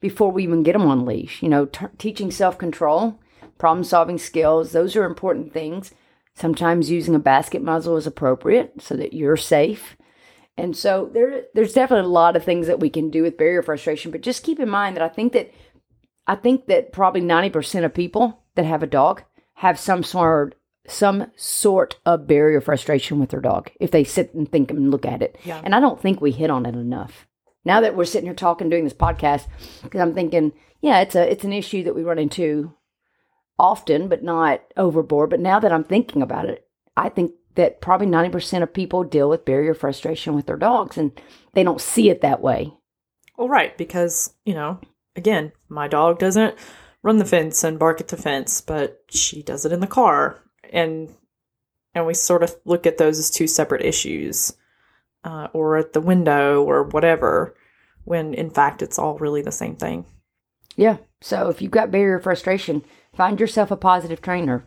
before 0.00 0.30
we 0.30 0.42
even 0.42 0.62
get 0.62 0.72
them 0.72 0.86
on 0.86 1.06
leash. 1.06 1.42
You 1.42 1.48
know, 1.48 1.66
t- 1.66 1.86
teaching 1.98 2.30
self 2.30 2.58
control, 2.58 3.18
problem 3.58 3.84
solving 3.84 4.18
skills, 4.18 4.72
those 4.72 4.96
are 4.96 5.04
important 5.04 5.52
things. 5.52 5.94
Sometimes 6.34 6.90
using 6.90 7.14
a 7.14 7.20
basket 7.20 7.62
muzzle 7.62 7.96
is 7.96 8.06
appropriate 8.06 8.80
so 8.80 8.96
that 8.96 9.12
you're 9.12 9.36
safe. 9.36 9.96
And 10.56 10.76
so 10.76 11.08
there, 11.12 11.44
there's 11.54 11.72
definitely 11.72 12.06
a 12.06 12.12
lot 12.12 12.36
of 12.36 12.44
things 12.44 12.66
that 12.66 12.80
we 12.80 12.90
can 12.90 13.10
do 13.10 13.22
with 13.22 13.38
barrier 13.38 13.62
frustration. 13.62 14.10
But 14.10 14.20
just 14.20 14.44
keep 14.44 14.60
in 14.60 14.68
mind 14.68 14.96
that 14.96 15.02
I 15.02 15.08
think 15.08 15.32
that 15.32 15.52
I 16.26 16.34
think 16.36 16.66
that 16.66 16.92
probably 16.92 17.22
90% 17.22 17.84
of 17.84 17.94
people 17.94 18.42
that 18.54 18.64
have 18.64 18.82
a 18.82 18.86
dog 18.86 19.24
have 19.60 19.78
some 19.78 20.02
sort 20.02 20.54
some 20.86 21.30
sort 21.36 22.00
of 22.06 22.26
barrier 22.26 22.62
frustration 22.62 23.20
with 23.20 23.28
their 23.28 23.42
dog 23.42 23.70
if 23.78 23.90
they 23.90 24.02
sit 24.02 24.32
and 24.32 24.50
think 24.50 24.70
and 24.70 24.90
look 24.90 25.04
at 25.04 25.20
it. 25.20 25.36
Yeah. 25.44 25.60
And 25.62 25.74
I 25.74 25.80
don't 25.80 26.00
think 26.00 26.18
we 26.18 26.30
hit 26.30 26.48
on 26.48 26.64
it 26.64 26.74
enough. 26.74 27.28
Now 27.62 27.82
that 27.82 27.94
we're 27.94 28.06
sitting 28.06 28.26
here 28.26 28.34
talking 28.34 28.70
doing 28.70 28.84
this 28.84 28.94
podcast 28.94 29.46
because 29.82 30.00
I'm 30.00 30.14
thinking, 30.14 30.52
yeah, 30.80 31.00
it's 31.00 31.14
a 31.14 31.30
it's 31.30 31.44
an 31.44 31.52
issue 31.52 31.82
that 31.84 31.94
we 31.94 32.02
run 32.02 32.18
into 32.18 32.72
often 33.58 34.08
but 34.08 34.22
not 34.22 34.62
overboard, 34.78 35.28
but 35.28 35.40
now 35.40 35.60
that 35.60 35.72
I'm 35.72 35.84
thinking 35.84 36.22
about 36.22 36.46
it, 36.46 36.66
I 36.96 37.10
think 37.10 37.32
that 37.56 37.82
probably 37.82 38.06
90% 38.06 38.62
of 38.62 38.72
people 38.72 39.04
deal 39.04 39.28
with 39.28 39.44
barrier 39.44 39.74
frustration 39.74 40.34
with 40.34 40.46
their 40.46 40.56
dogs 40.56 40.96
and 40.96 41.12
they 41.52 41.62
don't 41.62 41.82
see 41.82 42.08
it 42.08 42.22
that 42.22 42.40
way. 42.40 42.72
Well, 43.36 43.48
right, 43.48 43.76
because, 43.76 44.32
you 44.46 44.54
know, 44.54 44.80
again, 45.16 45.52
my 45.68 45.86
dog 45.86 46.18
doesn't 46.18 46.54
run 47.02 47.18
the 47.18 47.24
fence 47.24 47.64
and 47.64 47.78
bark 47.78 48.00
at 48.00 48.08
the 48.08 48.16
fence, 48.16 48.60
but 48.60 49.02
she 49.10 49.42
does 49.42 49.64
it 49.64 49.72
in 49.72 49.80
the 49.80 49.86
car. 49.86 50.38
And 50.72 51.14
and 51.94 52.06
we 52.06 52.14
sort 52.14 52.42
of 52.42 52.54
look 52.64 52.86
at 52.86 52.98
those 52.98 53.18
as 53.18 53.30
two 53.30 53.46
separate 53.46 53.84
issues. 53.84 54.52
Uh, 55.22 55.48
or 55.52 55.76
at 55.76 55.92
the 55.92 56.00
window 56.00 56.62
or 56.62 56.82
whatever, 56.82 57.54
when 58.04 58.32
in 58.32 58.48
fact 58.48 58.80
it's 58.80 58.98
all 58.98 59.18
really 59.18 59.42
the 59.42 59.52
same 59.52 59.76
thing. 59.76 60.06
Yeah. 60.76 60.96
So 61.20 61.50
if 61.50 61.60
you've 61.60 61.70
got 61.70 61.90
barrier 61.90 62.18
frustration, 62.18 62.82
find 63.14 63.38
yourself 63.38 63.70
a 63.70 63.76
positive 63.76 64.22
trainer. 64.22 64.64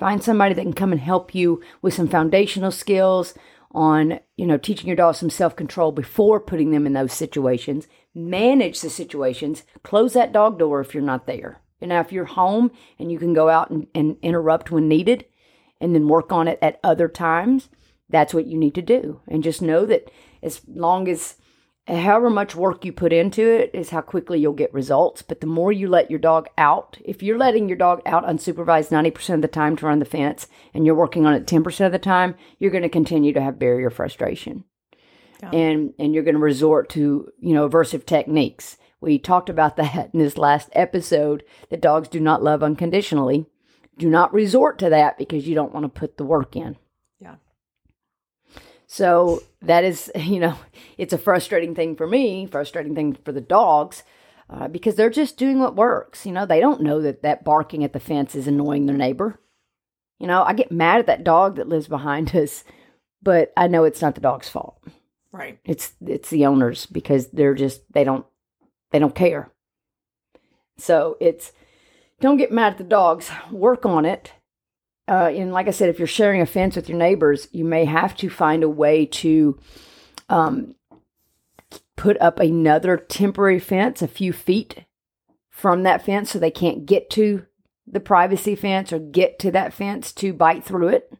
Find 0.00 0.20
somebody 0.20 0.54
that 0.54 0.62
can 0.62 0.72
come 0.72 0.90
and 0.90 1.00
help 1.00 1.36
you 1.36 1.62
with 1.82 1.94
some 1.94 2.08
foundational 2.08 2.72
skills 2.72 3.34
on, 3.70 4.18
you 4.36 4.44
know, 4.44 4.58
teaching 4.58 4.88
your 4.88 4.96
dog 4.96 5.14
some 5.14 5.30
self-control 5.30 5.92
before 5.92 6.40
putting 6.40 6.72
them 6.72 6.84
in 6.84 6.94
those 6.94 7.12
situations. 7.12 7.86
Manage 8.12 8.80
the 8.80 8.90
situations. 8.90 9.62
Close 9.84 10.14
that 10.14 10.32
dog 10.32 10.58
door 10.58 10.80
if 10.80 10.94
you're 10.94 11.02
not 11.04 11.28
there. 11.28 11.60
And 11.82 11.90
now 11.90 12.00
if 12.00 12.12
you're 12.12 12.24
home 12.24 12.70
and 12.98 13.12
you 13.12 13.18
can 13.18 13.34
go 13.34 13.48
out 13.48 13.70
and, 13.70 13.86
and 13.94 14.16
interrupt 14.22 14.70
when 14.70 14.88
needed 14.88 15.26
and 15.80 15.94
then 15.94 16.08
work 16.08 16.32
on 16.32 16.48
it 16.48 16.58
at 16.62 16.80
other 16.82 17.08
times, 17.08 17.68
that's 18.08 18.32
what 18.32 18.46
you 18.46 18.56
need 18.56 18.74
to 18.76 18.82
do. 18.82 19.20
And 19.28 19.42
just 19.42 19.60
know 19.60 19.84
that 19.86 20.10
as 20.42 20.62
long 20.68 21.08
as 21.08 21.36
however 21.88 22.30
much 22.30 22.54
work 22.54 22.84
you 22.84 22.92
put 22.92 23.12
into 23.12 23.42
it 23.42 23.70
is 23.74 23.90
how 23.90 24.00
quickly 24.00 24.38
you'll 24.38 24.52
get 24.52 24.72
results. 24.72 25.22
But 25.22 25.40
the 25.40 25.46
more 25.46 25.72
you 25.72 25.88
let 25.88 26.10
your 26.10 26.20
dog 26.20 26.48
out, 26.56 26.98
if 27.04 27.22
you're 27.22 27.38
letting 27.38 27.68
your 27.68 27.78
dog 27.78 28.00
out 28.06 28.24
unsupervised 28.24 28.90
90% 28.90 29.34
of 29.34 29.42
the 29.42 29.48
time 29.48 29.76
to 29.76 29.86
run 29.86 29.98
the 29.98 30.04
fence 30.04 30.46
and 30.72 30.86
you're 30.86 30.94
working 30.94 31.26
on 31.26 31.34
it 31.34 31.46
10% 31.46 31.86
of 31.86 31.92
the 31.92 31.98
time, 31.98 32.36
you're 32.58 32.70
going 32.70 32.82
to 32.84 32.88
continue 32.88 33.32
to 33.32 33.42
have 33.42 33.58
barrier 33.58 33.90
frustration. 33.90 34.64
Yeah. 35.42 35.50
And 35.50 35.94
and 35.98 36.14
you're 36.14 36.22
going 36.22 36.36
to 36.36 36.40
resort 36.40 36.88
to, 36.90 37.32
you 37.40 37.52
know, 37.52 37.68
aversive 37.68 38.06
techniques. 38.06 38.76
We 39.02 39.18
talked 39.18 39.50
about 39.50 39.76
that 39.76 40.10
in 40.12 40.20
this 40.20 40.38
last 40.38 40.70
episode 40.72 41.42
that 41.70 41.80
dogs 41.80 42.08
do 42.08 42.20
not 42.20 42.42
love 42.42 42.62
unconditionally. 42.62 43.46
Do 43.98 44.08
not 44.08 44.32
resort 44.32 44.78
to 44.78 44.88
that 44.90 45.18
because 45.18 45.46
you 45.46 45.54
don't 45.56 45.74
want 45.74 45.84
to 45.84 46.00
put 46.00 46.16
the 46.16 46.24
work 46.24 46.54
in. 46.54 46.76
Yeah. 47.20 47.34
So 48.86 49.42
that 49.60 49.82
is, 49.82 50.10
you 50.16 50.38
know, 50.38 50.56
it's 50.96 51.12
a 51.12 51.18
frustrating 51.18 51.74
thing 51.74 51.96
for 51.96 52.06
me, 52.06 52.46
frustrating 52.46 52.94
thing 52.94 53.18
for 53.24 53.32
the 53.32 53.40
dogs, 53.40 54.04
uh, 54.48 54.68
because 54.68 54.94
they're 54.94 55.10
just 55.10 55.36
doing 55.36 55.58
what 55.58 55.74
works. 55.74 56.24
You 56.24 56.32
know, 56.32 56.46
they 56.46 56.60
don't 56.60 56.82
know 56.82 57.02
that 57.02 57.22
that 57.22 57.44
barking 57.44 57.82
at 57.82 57.92
the 57.92 58.00
fence 58.00 58.36
is 58.36 58.46
annoying 58.46 58.86
their 58.86 58.96
neighbor. 58.96 59.40
You 60.20 60.28
know, 60.28 60.44
I 60.44 60.52
get 60.52 60.70
mad 60.70 61.00
at 61.00 61.06
that 61.06 61.24
dog 61.24 61.56
that 61.56 61.68
lives 61.68 61.88
behind 61.88 62.36
us, 62.36 62.62
but 63.20 63.52
I 63.56 63.66
know 63.66 63.82
it's 63.82 64.00
not 64.00 64.14
the 64.14 64.20
dog's 64.20 64.48
fault. 64.48 64.78
Right. 65.32 65.58
It's 65.64 65.94
it's 66.06 66.30
the 66.30 66.46
owners 66.46 66.86
because 66.86 67.28
they're 67.28 67.54
just 67.54 67.82
they 67.92 68.04
don't 68.04 68.26
they 68.92 68.98
don't 68.98 69.14
care. 69.14 69.50
So 70.76 71.16
it's 71.20 71.52
don't 72.20 72.36
get 72.36 72.52
mad 72.52 72.72
at 72.72 72.78
the 72.78 72.84
dogs. 72.84 73.30
Work 73.50 73.84
on 73.84 74.04
it. 74.04 74.32
Uh, 75.08 75.30
and 75.34 75.52
like 75.52 75.66
I 75.66 75.72
said, 75.72 75.88
if 75.88 75.98
you're 75.98 76.06
sharing 76.06 76.40
a 76.40 76.46
fence 76.46 76.76
with 76.76 76.88
your 76.88 76.98
neighbors, 76.98 77.48
you 77.50 77.64
may 77.64 77.84
have 77.84 78.16
to 78.18 78.30
find 78.30 78.62
a 78.62 78.68
way 78.68 79.04
to 79.06 79.58
um, 80.28 80.76
put 81.96 82.20
up 82.20 82.38
another 82.38 82.96
temporary 82.96 83.58
fence 83.58 84.00
a 84.00 84.08
few 84.08 84.32
feet 84.32 84.84
from 85.50 85.82
that 85.82 86.04
fence 86.04 86.30
so 86.30 86.38
they 86.38 86.50
can't 86.50 86.86
get 86.86 87.10
to 87.10 87.46
the 87.86 88.00
privacy 88.00 88.54
fence 88.54 88.92
or 88.92 88.98
get 88.98 89.38
to 89.40 89.50
that 89.50 89.72
fence 89.72 90.12
to 90.12 90.32
bite 90.32 90.64
through 90.64 90.88
it. 90.88 91.12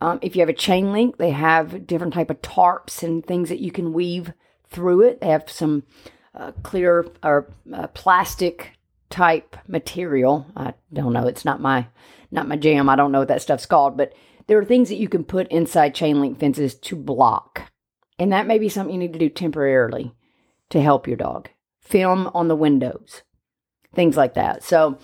Um, 0.00 0.18
if 0.20 0.34
you 0.34 0.40
have 0.40 0.48
a 0.48 0.54
chain 0.54 0.92
link, 0.92 1.18
they 1.18 1.30
have 1.30 1.86
different 1.86 2.14
type 2.14 2.30
of 2.30 2.42
tarps 2.42 3.02
and 3.02 3.24
things 3.24 3.48
that 3.50 3.60
you 3.60 3.70
can 3.70 3.92
weave 3.92 4.32
through 4.68 5.02
it. 5.02 5.20
They 5.20 5.28
have 5.28 5.48
some 5.48 5.84
uh, 6.34 6.52
clear 6.62 7.06
or 7.22 7.52
uh, 7.72 7.86
plastic 7.88 8.72
type 9.10 9.56
material. 9.68 10.46
I 10.56 10.74
don't 10.92 11.12
know. 11.12 11.26
It's 11.26 11.44
not 11.44 11.60
my 11.60 11.86
not 12.30 12.48
my 12.48 12.56
jam. 12.56 12.88
I 12.88 12.96
don't 12.96 13.12
know 13.12 13.20
what 13.20 13.28
that 13.28 13.42
stuff's 13.42 13.66
called, 13.66 13.96
but 13.96 14.12
there 14.46 14.58
are 14.58 14.64
things 14.64 14.88
that 14.88 14.96
you 14.96 15.08
can 15.08 15.24
put 15.24 15.48
inside 15.48 15.94
chain 15.94 16.20
link 16.20 16.38
fences 16.38 16.74
to 16.74 16.96
block, 16.96 17.70
and 18.18 18.32
that 18.32 18.46
may 18.46 18.58
be 18.58 18.68
something 18.68 18.94
you 18.94 18.98
need 19.00 19.12
to 19.12 19.18
do 19.18 19.28
temporarily 19.28 20.14
to 20.70 20.80
help 20.80 21.06
your 21.06 21.16
dog. 21.16 21.48
Film 21.80 22.30
on 22.32 22.48
the 22.48 22.56
windows, 22.56 23.22
things 23.94 24.16
like 24.16 24.34
that. 24.34 24.62
So 24.62 24.98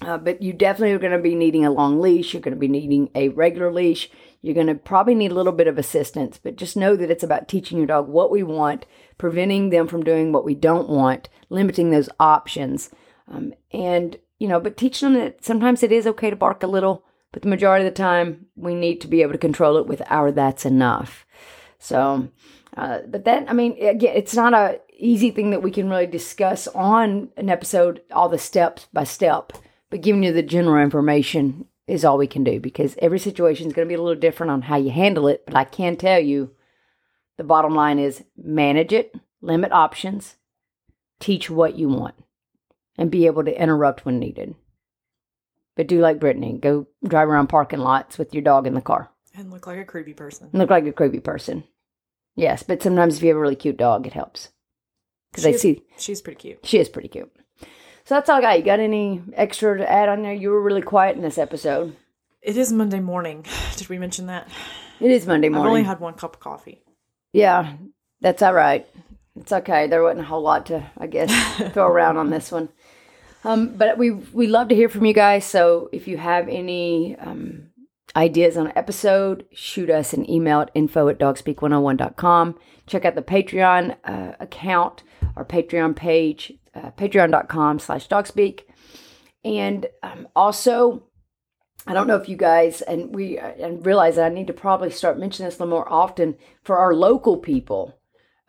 Uh, 0.00 0.16
but 0.16 0.40
you 0.40 0.52
definitely 0.52 0.92
are 0.92 1.00
going 1.00 1.16
to 1.16 1.18
be 1.18 1.34
needing 1.34 1.64
a 1.64 1.72
long 1.72 2.00
leash. 2.00 2.32
You're 2.32 2.40
going 2.40 2.54
to 2.54 2.60
be 2.60 2.68
needing 2.68 3.10
a 3.16 3.30
regular 3.30 3.72
leash. 3.72 4.08
You're 4.40 4.54
going 4.54 4.68
to 4.68 4.74
probably 4.74 5.14
need 5.14 5.32
a 5.32 5.34
little 5.34 5.52
bit 5.52 5.66
of 5.66 5.78
assistance, 5.78 6.38
but 6.42 6.56
just 6.56 6.76
know 6.76 6.96
that 6.96 7.10
it's 7.10 7.24
about 7.24 7.48
teaching 7.48 7.78
your 7.78 7.86
dog 7.86 8.08
what 8.08 8.30
we 8.30 8.42
want, 8.42 8.86
preventing 9.18 9.70
them 9.70 9.88
from 9.88 10.04
doing 10.04 10.32
what 10.32 10.44
we 10.44 10.54
don't 10.54 10.88
want, 10.88 11.28
limiting 11.50 11.90
those 11.90 12.08
options. 12.20 12.90
Um, 13.26 13.52
and, 13.72 14.16
you 14.38 14.46
know, 14.46 14.60
but 14.60 14.76
teach 14.76 15.00
them 15.00 15.14
that 15.14 15.44
sometimes 15.44 15.82
it 15.82 15.92
is 15.92 16.06
okay 16.06 16.30
to 16.30 16.36
bark 16.36 16.62
a 16.62 16.68
little, 16.68 17.04
but 17.32 17.42
the 17.42 17.48
majority 17.48 17.84
of 17.84 17.92
the 17.92 17.96
time 17.96 18.46
we 18.54 18.74
need 18.74 19.00
to 19.00 19.08
be 19.08 19.22
able 19.22 19.32
to 19.32 19.38
control 19.38 19.76
it 19.76 19.86
with 19.86 20.02
our 20.08 20.30
that's 20.30 20.64
enough. 20.64 21.26
So, 21.78 22.28
uh, 22.76 23.00
but 23.08 23.24
then, 23.24 23.48
I 23.48 23.52
mean, 23.52 23.72
again, 23.84 24.16
it's 24.16 24.34
not 24.34 24.54
a 24.54 24.80
easy 24.96 25.30
thing 25.30 25.50
that 25.50 25.62
we 25.62 25.70
can 25.70 25.88
really 25.88 26.06
discuss 26.06 26.68
on 26.68 27.30
an 27.36 27.48
episode, 27.48 28.02
all 28.12 28.28
the 28.28 28.38
steps 28.38 28.86
by 28.92 29.04
step 29.04 29.52
but 29.90 30.02
giving 30.02 30.22
you 30.22 30.32
the 30.32 30.42
general 30.42 30.82
information 30.82 31.66
is 31.88 32.04
all 32.04 32.18
we 32.18 32.26
can 32.26 32.44
do 32.44 32.60
because 32.60 32.96
every 33.00 33.18
situation 33.18 33.66
is 33.66 33.72
going 33.72 33.86
to 33.86 33.90
be 33.90 33.98
a 33.98 34.02
little 34.02 34.20
different 34.20 34.52
on 34.52 34.62
how 34.62 34.76
you 34.76 34.90
handle 34.90 35.26
it. 35.26 35.44
But 35.46 35.56
I 35.56 35.64
can 35.64 35.96
tell 35.96 36.20
you 36.20 36.52
the 37.36 37.44
bottom 37.44 37.74
line 37.74 37.98
is 37.98 38.24
manage 38.36 38.92
it, 38.92 39.14
limit 39.40 39.72
options, 39.72 40.36
teach 41.18 41.48
what 41.48 41.76
you 41.76 41.88
want, 41.88 42.14
and 42.96 43.10
be 43.10 43.26
able 43.26 43.44
to 43.44 43.60
interrupt 43.60 44.04
when 44.04 44.18
needed. 44.18 44.54
But 45.76 45.86
do 45.86 46.00
like 46.00 46.18
Britteny 46.18 46.60
go 46.60 46.86
drive 47.04 47.28
around 47.28 47.46
parking 47.46 47.78
lots 47.78 48.18
with 48.18 48.34
your 48.34 48.42
dog 48.42 48.66
in 48.66 48.74
the 48.74 48.80
car. 48.80 49.10
And 49.34 49.50
look 49.52 49.66
like 49.66 49.78
a 49.78 49.84
creepy 49.84 50.12
person. 50.14 50.50
Look 50.52 50.70
like 50.70 50.84
a 50.86 50.92
creepy 50.92 51.20
person. 51.20 51.64
Yes, 52.34 52.62
but 52.62 52.82
sometimes 52.82 53.16
if 53.16 53.22
you 53.22 53.28
have 53.28 53.36
a 53.36 53.40
really 53.40 53.56
cute 53.56 53.76
dog, 53.76 54.06
it 54.06 54.12
helps. 54.12 54.50
Because 55.30 55.44
they 55.44 55.56
see. 55.56 55.82
She's 55.96 56.20
pretty 56.20 56.38
cute. 56.38 56.58
She 56.64 56.78
is 56.78 56.88
pretty 56.88 57.08
cute. 57.08 57.30
So 58.08 58.14
that's 58.14 58.30
all 58.30 58.38
I 58.38 58.40
got. 58.40 58.58
You 58.58 58.64
got 58.64 58.80
any 58.80 59.20
extra 59.34 59.76
to 59.76 59.92
add 59.92 60.08
on 60.08 60.22
there? 60.22 60.32
You 60.32 60.48
were 60.48 60.62
really 60.62 60.80
quiet 60.80 61.16
in 61.16 61.20
this 61.20 61.36
episode. 61.36 61.94
It 62.40 62.56
is 62.56 62.72
Monday 62.72 63.00
morning. 63.00 63.44
Did 63.76 63.90
we 63.90 63.98
mention 63.98 64.28
that? 64.28 64.48
It 64.98 65.10
is 65.10 65.26
Monday 65.26 65.50
morning. 65.50 65.66
I've 65.66 65.68
only 65.68 65.82
had 65.82 66.00
one 66.00 66.14
cup 66.14 66.36
of 66.36 66.40
coffee. 66.40 66.80
Yeah, 67.34 67.74
that's 68.22 68.40
all 68.40 68.54
right. 68.54 68.88
It's 69.36 69.52
okay. 69.52 69.88
There 69.88 70.02
wasn't 70.02 70.22
a 70.22 70.24
whole 70.24 70.40
lot 70.40 70.64
to, 70.66 70.90
I 70.96 71.06
guess, 71.06 71.30
throw 71.74 71.86
around 71.86 72.16
on 72.16 72.30
this 72.30 72.50
one. 72.50 72.70
Um, 73.44 73.76
but 73.76 73.98
we 73.98 74.12
we 74.12 74.46
love 74.46 74.68
to 74.68 74.74
hear 74.74 74.88
from 74.88 75.04
you 75.04 75.12
guys. 75.12 75.44
So 75.44 75.90
if 75.92 76.08
you 76.08 76.16
have 76.16 76.48
any 76.48 77.14
um, 77.16 77.64
ideas 78.16 78.56
on 78.56 78.68
an 78.68 78.72
episode, 78.74 79.44
shoot 79.52 79.90
us 79.90 80.14
an 80.14 80.28
email 80.30 80.62
at 80.62 80.70
info 80.72 81.08
at 81.08 81.18
dogspeak101.com. 81.18 82.58
Check 82.86 83.04
out 83.04 83.16
the 83.16 83.22
Patreon 83.22 83.96
uh, 84.02 84.32
account, 84.40 85.02
our 85.36 85.44
Patreon 85.44 85.94
page 85.94 86.54
uh, 86.78 86.90
patreon.com 86.92 87.78
slash 87.78 88.08
dogspeak. 88.08 88.62
And 89.44 89.86
um, 90.02 90.28
also, 90.34 91.04
I 91.86 91.94
don't 91.94 92.06
know 92.06 92.16
if 92.16 92.28
you 92.28 92.36
guys, 92.36 92.82
and 92.82 93.14
we 93.14 93.38
uh, 93.38 93.52
and 93.58 93.84
realize 93.84 94.16
that 94.16 94.30
I 94.30 94.34
need 94.34 94.48
to 94.48 94.52
probably 94.52 94.90
start 94.90 95.18
mentioning 95.18 95.48
this 95.48 95.58
a 95.58 95.64
little 95.64 95.76
more 95.76 95.90
often 95.90 96.36
for 96.62 96.76
our 96.76 96.94
local 96.94 97.36
people. 97.36 97.94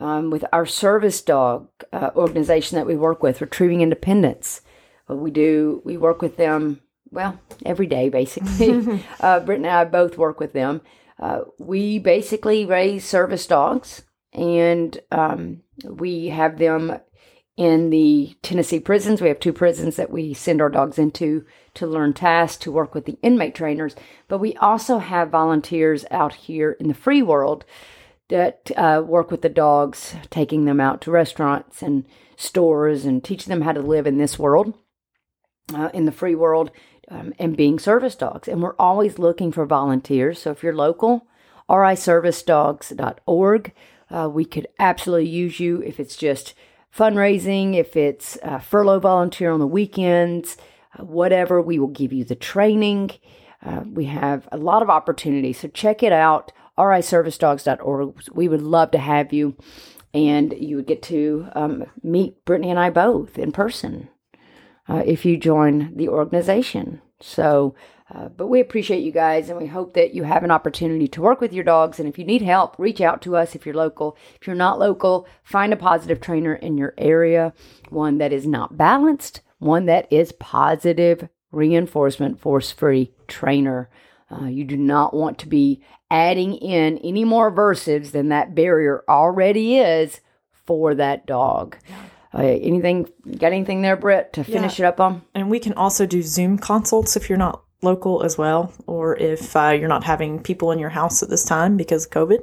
Um, 0.02 0.30
with 0.30 0.46
our 0.54 0.66
service 0.66 1.22
dog 1.22 1.68
uh, 1.92 2.12
organization 2.16 2.78
that 2.78 2.88
we 2.88 2.96
work 2.96 3.22
with, 3.22 3.42
Retrieving 3.42 3.82
Independence, 3.82 4.62
uh, 5.10 5.16
we 5.16 5.30
do 5.30 5.82
we 5.84 5.98
work 5.98 6.22
with 6.22 6.38
them 6.38 6.80
well 7.12 7.38
every 7.66 7.86
day 7.86 8.08
basically. 8.08 9.04
uh, 9.20 9.42
Britt 9.42 9.58
and 9.58 9.68
I 9.68 9.84
both 9.84 10.18
work 10.18 10.40
with 10.40 10.54
them. 10.54 10.82
Uh, 11.20 11.42
we 11.58 12.00
basically 12.00 12.66
raise 12.66 13.04
service 13.04 13.46
dogs, 13.46 14.04
and 14.32 14.98
um, 15.12 15.64
we 15.84 16.28
have 16.28 16.58
them 16.58 16.98
in 17.60 17.90
the 17.90 18.36
Tennessee 18.42 18.80
prisons. 18.80 19.22
We 19.22 19.28
have 19.28 19.42
two 19.42 19.52
prisons 19.52 19.98
that 19.98 20.10
we 20.10 20.34
send 20.34 20.62
our 20.62 20.70
dogs 20.70 20.98
into 20.98 21.46
to 21.74 21.86
learn 21.86 22.14
tasks, 22.14 22.64
to 22.64 22.72
work 22.72 22.96
with 22.96 23.04
the 23.04 23.18
inmate 23.22 23.54
trainers. 23.54 23.98
But 24.30 24.38
we 24.38 24.56
also 24.56 25.00
have 25.00 25.30
volunteers 25.30 26.06
out 26.10 26.36
here 26.36 26.78
in 26.80 26.88
the 26.88 26.94
free 26.94 27.22
world 27.22 27.66
that 28.30 28.72
uh, 28.78 29.04
work 29.06 29.30
with 29.30 29.42
the 29.42 29.50
dogs, 29.50 30.16
taking 30.30 30.64
them 30.64 30.80
out 30.80 31.02
to 31.02 31.12
restaurants 31.12 31.82
and 31.82 32.06
stores 32.38 33.04
and 33.04 33.22
teaching 33.22 33.50
them 33.50 33.64
how 33.64 33.74
to 33.74 33.82
live 33.82 34.08
in 34.08 34.18
this 34.18 34.40
world, 34.40 34.74
uh, 35.74 35.90
in 35.94 36.06
the 36.06 36.14
free 36.14 36.36
world, 36.36 36.72
um, 37.10 37.34
and 37.40 37.58
being 37.58 37.78
service 37.78 38.16
dogs. 38.16 38.48
And 38.48 38.64
we're 38.64 38.78
always 38.80 39.20
looking 39.20 39.52
for 39.52 39.66
volunteers. 39.66 40.42
So 40.42 40.52
if 40.52 40.64
you're 40.64 40.74
local, 40.74 41.28
riservicedogs.org, 41.70 43.74
uh, 44.10 44.30
we 44.32 44.46
could 44.46 44.68
absolutely 44.80 45.28
use 45.28 45.60
you 45.60 45.82
if 45.82 46.00
it's 46.00 46.16
just 46.16 46.54
fundraising, 46.96 47.76
if 47.76 47.96
it's 47.96 48.38
a 48.44 48.60
furlough 48.60 49.00
volunteer 49.00 49.52
on 49.52 49.60
the 49.60 49.68
weekends, 49.68 50.58
uh, 50.98 51.04
whatever, 51.04 51.62
we 51.62 51.80
will 51.80 51.88
give 51.88 52.14
you 52.14 52.24
the 52.24 52.36
training. 52.36 53.12
Uh, 53.66 53.84
we 53.86 54.06
have 54.06 54.48
a 54.52 54.58
lot 54.58 54.82
of 54.82 54.90
opportunities, 54.90 55.60
so 55.60 55.68
check 55.68 56.02
it 56.04 56.14
out. 56.14 56.52
riservicedogs.org. 56.78 58.30
We 58.34 58.48
would 58.48 58.62
love 58.62 58.92
to 58.92 58.98
have 58.98 59.34
you, 59.34 59.56
and 60.14 60.54
you 60.58 60.78
would 60.78 60.88
get 60.88 61.04
to 61.04 61.48
um, 61.54 61.86
meet 62.02 62.44
Britteny 62.46 62.68
and 62.68 62.80
I 62.80 62.90
both 62.90 63.38
in 63.38 63.52
person 63.52 64.10
uh, 64.88 65.04
if 65.06 65.26
you 65.26 65.38
join 65.38 65.96
the 65.96 66.10
organization. 66.10 67.02
So 67.20 67.76
uh, 68.14 68.28
but 68.30 68.48
we 68.48 68.60
appreciate 68.60 69.04
you 69.04 69.12
guys 69.12 69.50
and 69.50 69.60
we 69.60 69.68
hope 69.68 69.94
that 69.94 70.16
you 70.16 70.24
have 70.24 70.44
an 70.44 70.52
opportunity 70.52 71.08
to 71.08 71.22
work 71.22 71.40
with 71.40 71.54
your 71.54 71.64
dogs. 71.64 72.00
And 72.00 72.10
if 72.10 72.18
you 72.18 72.26
need 72.26 72.42
help, 72.42 72.78
reach 72.80 73.02
out 73.02 73.22
to 73.24 73.36
us 73.36 73.54
if 73.54 73.66
you're 73.66 73.76
local. 73.76 74.18
If 74.42 74.48
you're 74.48 74.56
not 74.56 74.80
local, 74.80 75.28
find 75.44 75.72
a 75.72 75.78
positive 75.78 76.20
trainer 76.20 76.56
in 76.56 76.78
your 76.78 76.96
area, 76.98 77.54
one 77.90 78.18
that 78.18 78.34
is 78.34 78.48
not 78.48 78.78
balanced, 78.78 79.42
one 79.60 79.86
that 79.86 80.12
is 80.12 80.32
positive 80.34 81.30
reinforcement 81.52 82.40
force 82.40 82.72
free 82.72 83.14
trainer. 83.28 83.90
Uh, 84.32 84.46
you 84.46 84.64
do 84.64 84.78
not 84.78 85.14
want 85.14 85.38
to 85.40 85.48
be 85.48 85.84
adding 86.10 86.56
in 86.56 86.98
any 87.00 87.24
more 87.24 87.52
aversives 87.52 88.12
than 88.12 88.30
that 88.30 88.56
barrier 88.56 89.04
already 89.08 89.78
is 89.78 90.20
for 90.66 90.96
that 90.96 91.28
dog. 91.28 91.78
Uh, 92.34 92.42
anything, 92.42 93.08
got 93.38 93.54
anything 93.54 93.82
there, 93.82 93.96
Britt, 93.96 94.34
to 94.34 94.44
finish 94.44 94.80
yeah. 94.80 94.86
it 94.86 94.90
up 94.90 95.00
on? 95.00 95.24
And 95.34 95.50
we 95.50 95.60
can 95.60 95.74
also 95.74 96.06
do 96.06 96.22
Zoom 96.22 96.58
consults 96.60 97.16
if 97.16 97.28
you're 97.28 97.40
not 97.40 97.64
local 97.82 98.24
as 98.24 98.38
well, 98.38 98.74
or 98.88 99.16
if 99.18 99.56
uh, 99.56 99.70
you're 99.70 99.88
not 99.88 100.04
having 100.04 100.42
people 100.42 100.72
in 100.72 100.80
your 100.80 100.90
house 100.90 101.24
at 101.24 101.30
this 101.30 101.46
time 101.46 101.78
because 101.78 102.06
of 102.06 102.12
COVID. 102.12 102.40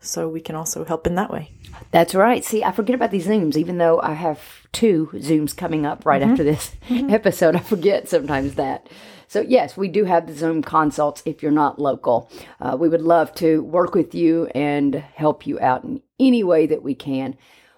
So 0.00 0.28
we 0.28 0.40
can 0.40 0.54
also 0.54 0.84
help 0.84 1.06
in 1.06 1.16
that 1.16 1.30
way. 1.30 1.52
That's 1.90 2.14
right. 2.14 2.44
See, 2.44 2.62
I 2.62 2.70
forget 2.70 2.94
about 2.94 3.10
these 3.10 3.26
Zooms, 3.26 3.56
even 3.56 3.78
though 3.78 4.00
I 4.00 4.14
have 4.14 4.40
two 4.72 5.10
Zooms 5.14 5.56
coming 5.56 5.84
up 5.84 6.06
right 6.06 6.22
mm-hmm. 6.22 6.30
after 6.30 6.44
this 6.44 6.76
mm-hmm. 6.88 7.10
episode. 7.10 7.56
I 7.56 7.60
forget 7.60 8.08
sometimes 8.08 8.54
that. 8.54 8.88
So, 9.26 9.40
yes, 9.40 9.76
we 9.76 9.88
do 9.88 10.04
have 10.04 10.26
the 10.26 10.34
Zoom 10.34 10.62
consults 10.62 11.22
if 11.26 11.42
you're 11.42 11.52
not 11.52 11.78
local. 11.78 12.30
Uh, 12.60 12.76
we 12.78 12.88
would 12.88 13.02
love 13.02 13.34
to 13.36 13.62
work 13.62 13.94
with 13.94 14.14
you 14.14 14.46
and 14.54 14.94
help 14.94 15.46
you 15.46 15.60
out 15.60 15.84
in 15.84 16.00
any 16.18 16.42
way 16.42 16.66
that 16.66 16.82
we 16.82 16.94
can. 16.94 17.36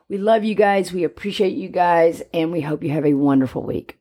We 0.09 0.18
love 0.18 0.44
you 0.44 0.55
guys. 0.55 0.92
We 0.92 1.05
appreciate 1.05 1.57
you 1.57 1.68
guys, 1.68 2.22
and 2.35 2.53
we 2.53 2.61
hope 2.61 2.85
you 2.85 2.90
have 2.90 3.07
a 3.07 3.14
wonderful 3.14 3.62
week. 3.62 3.99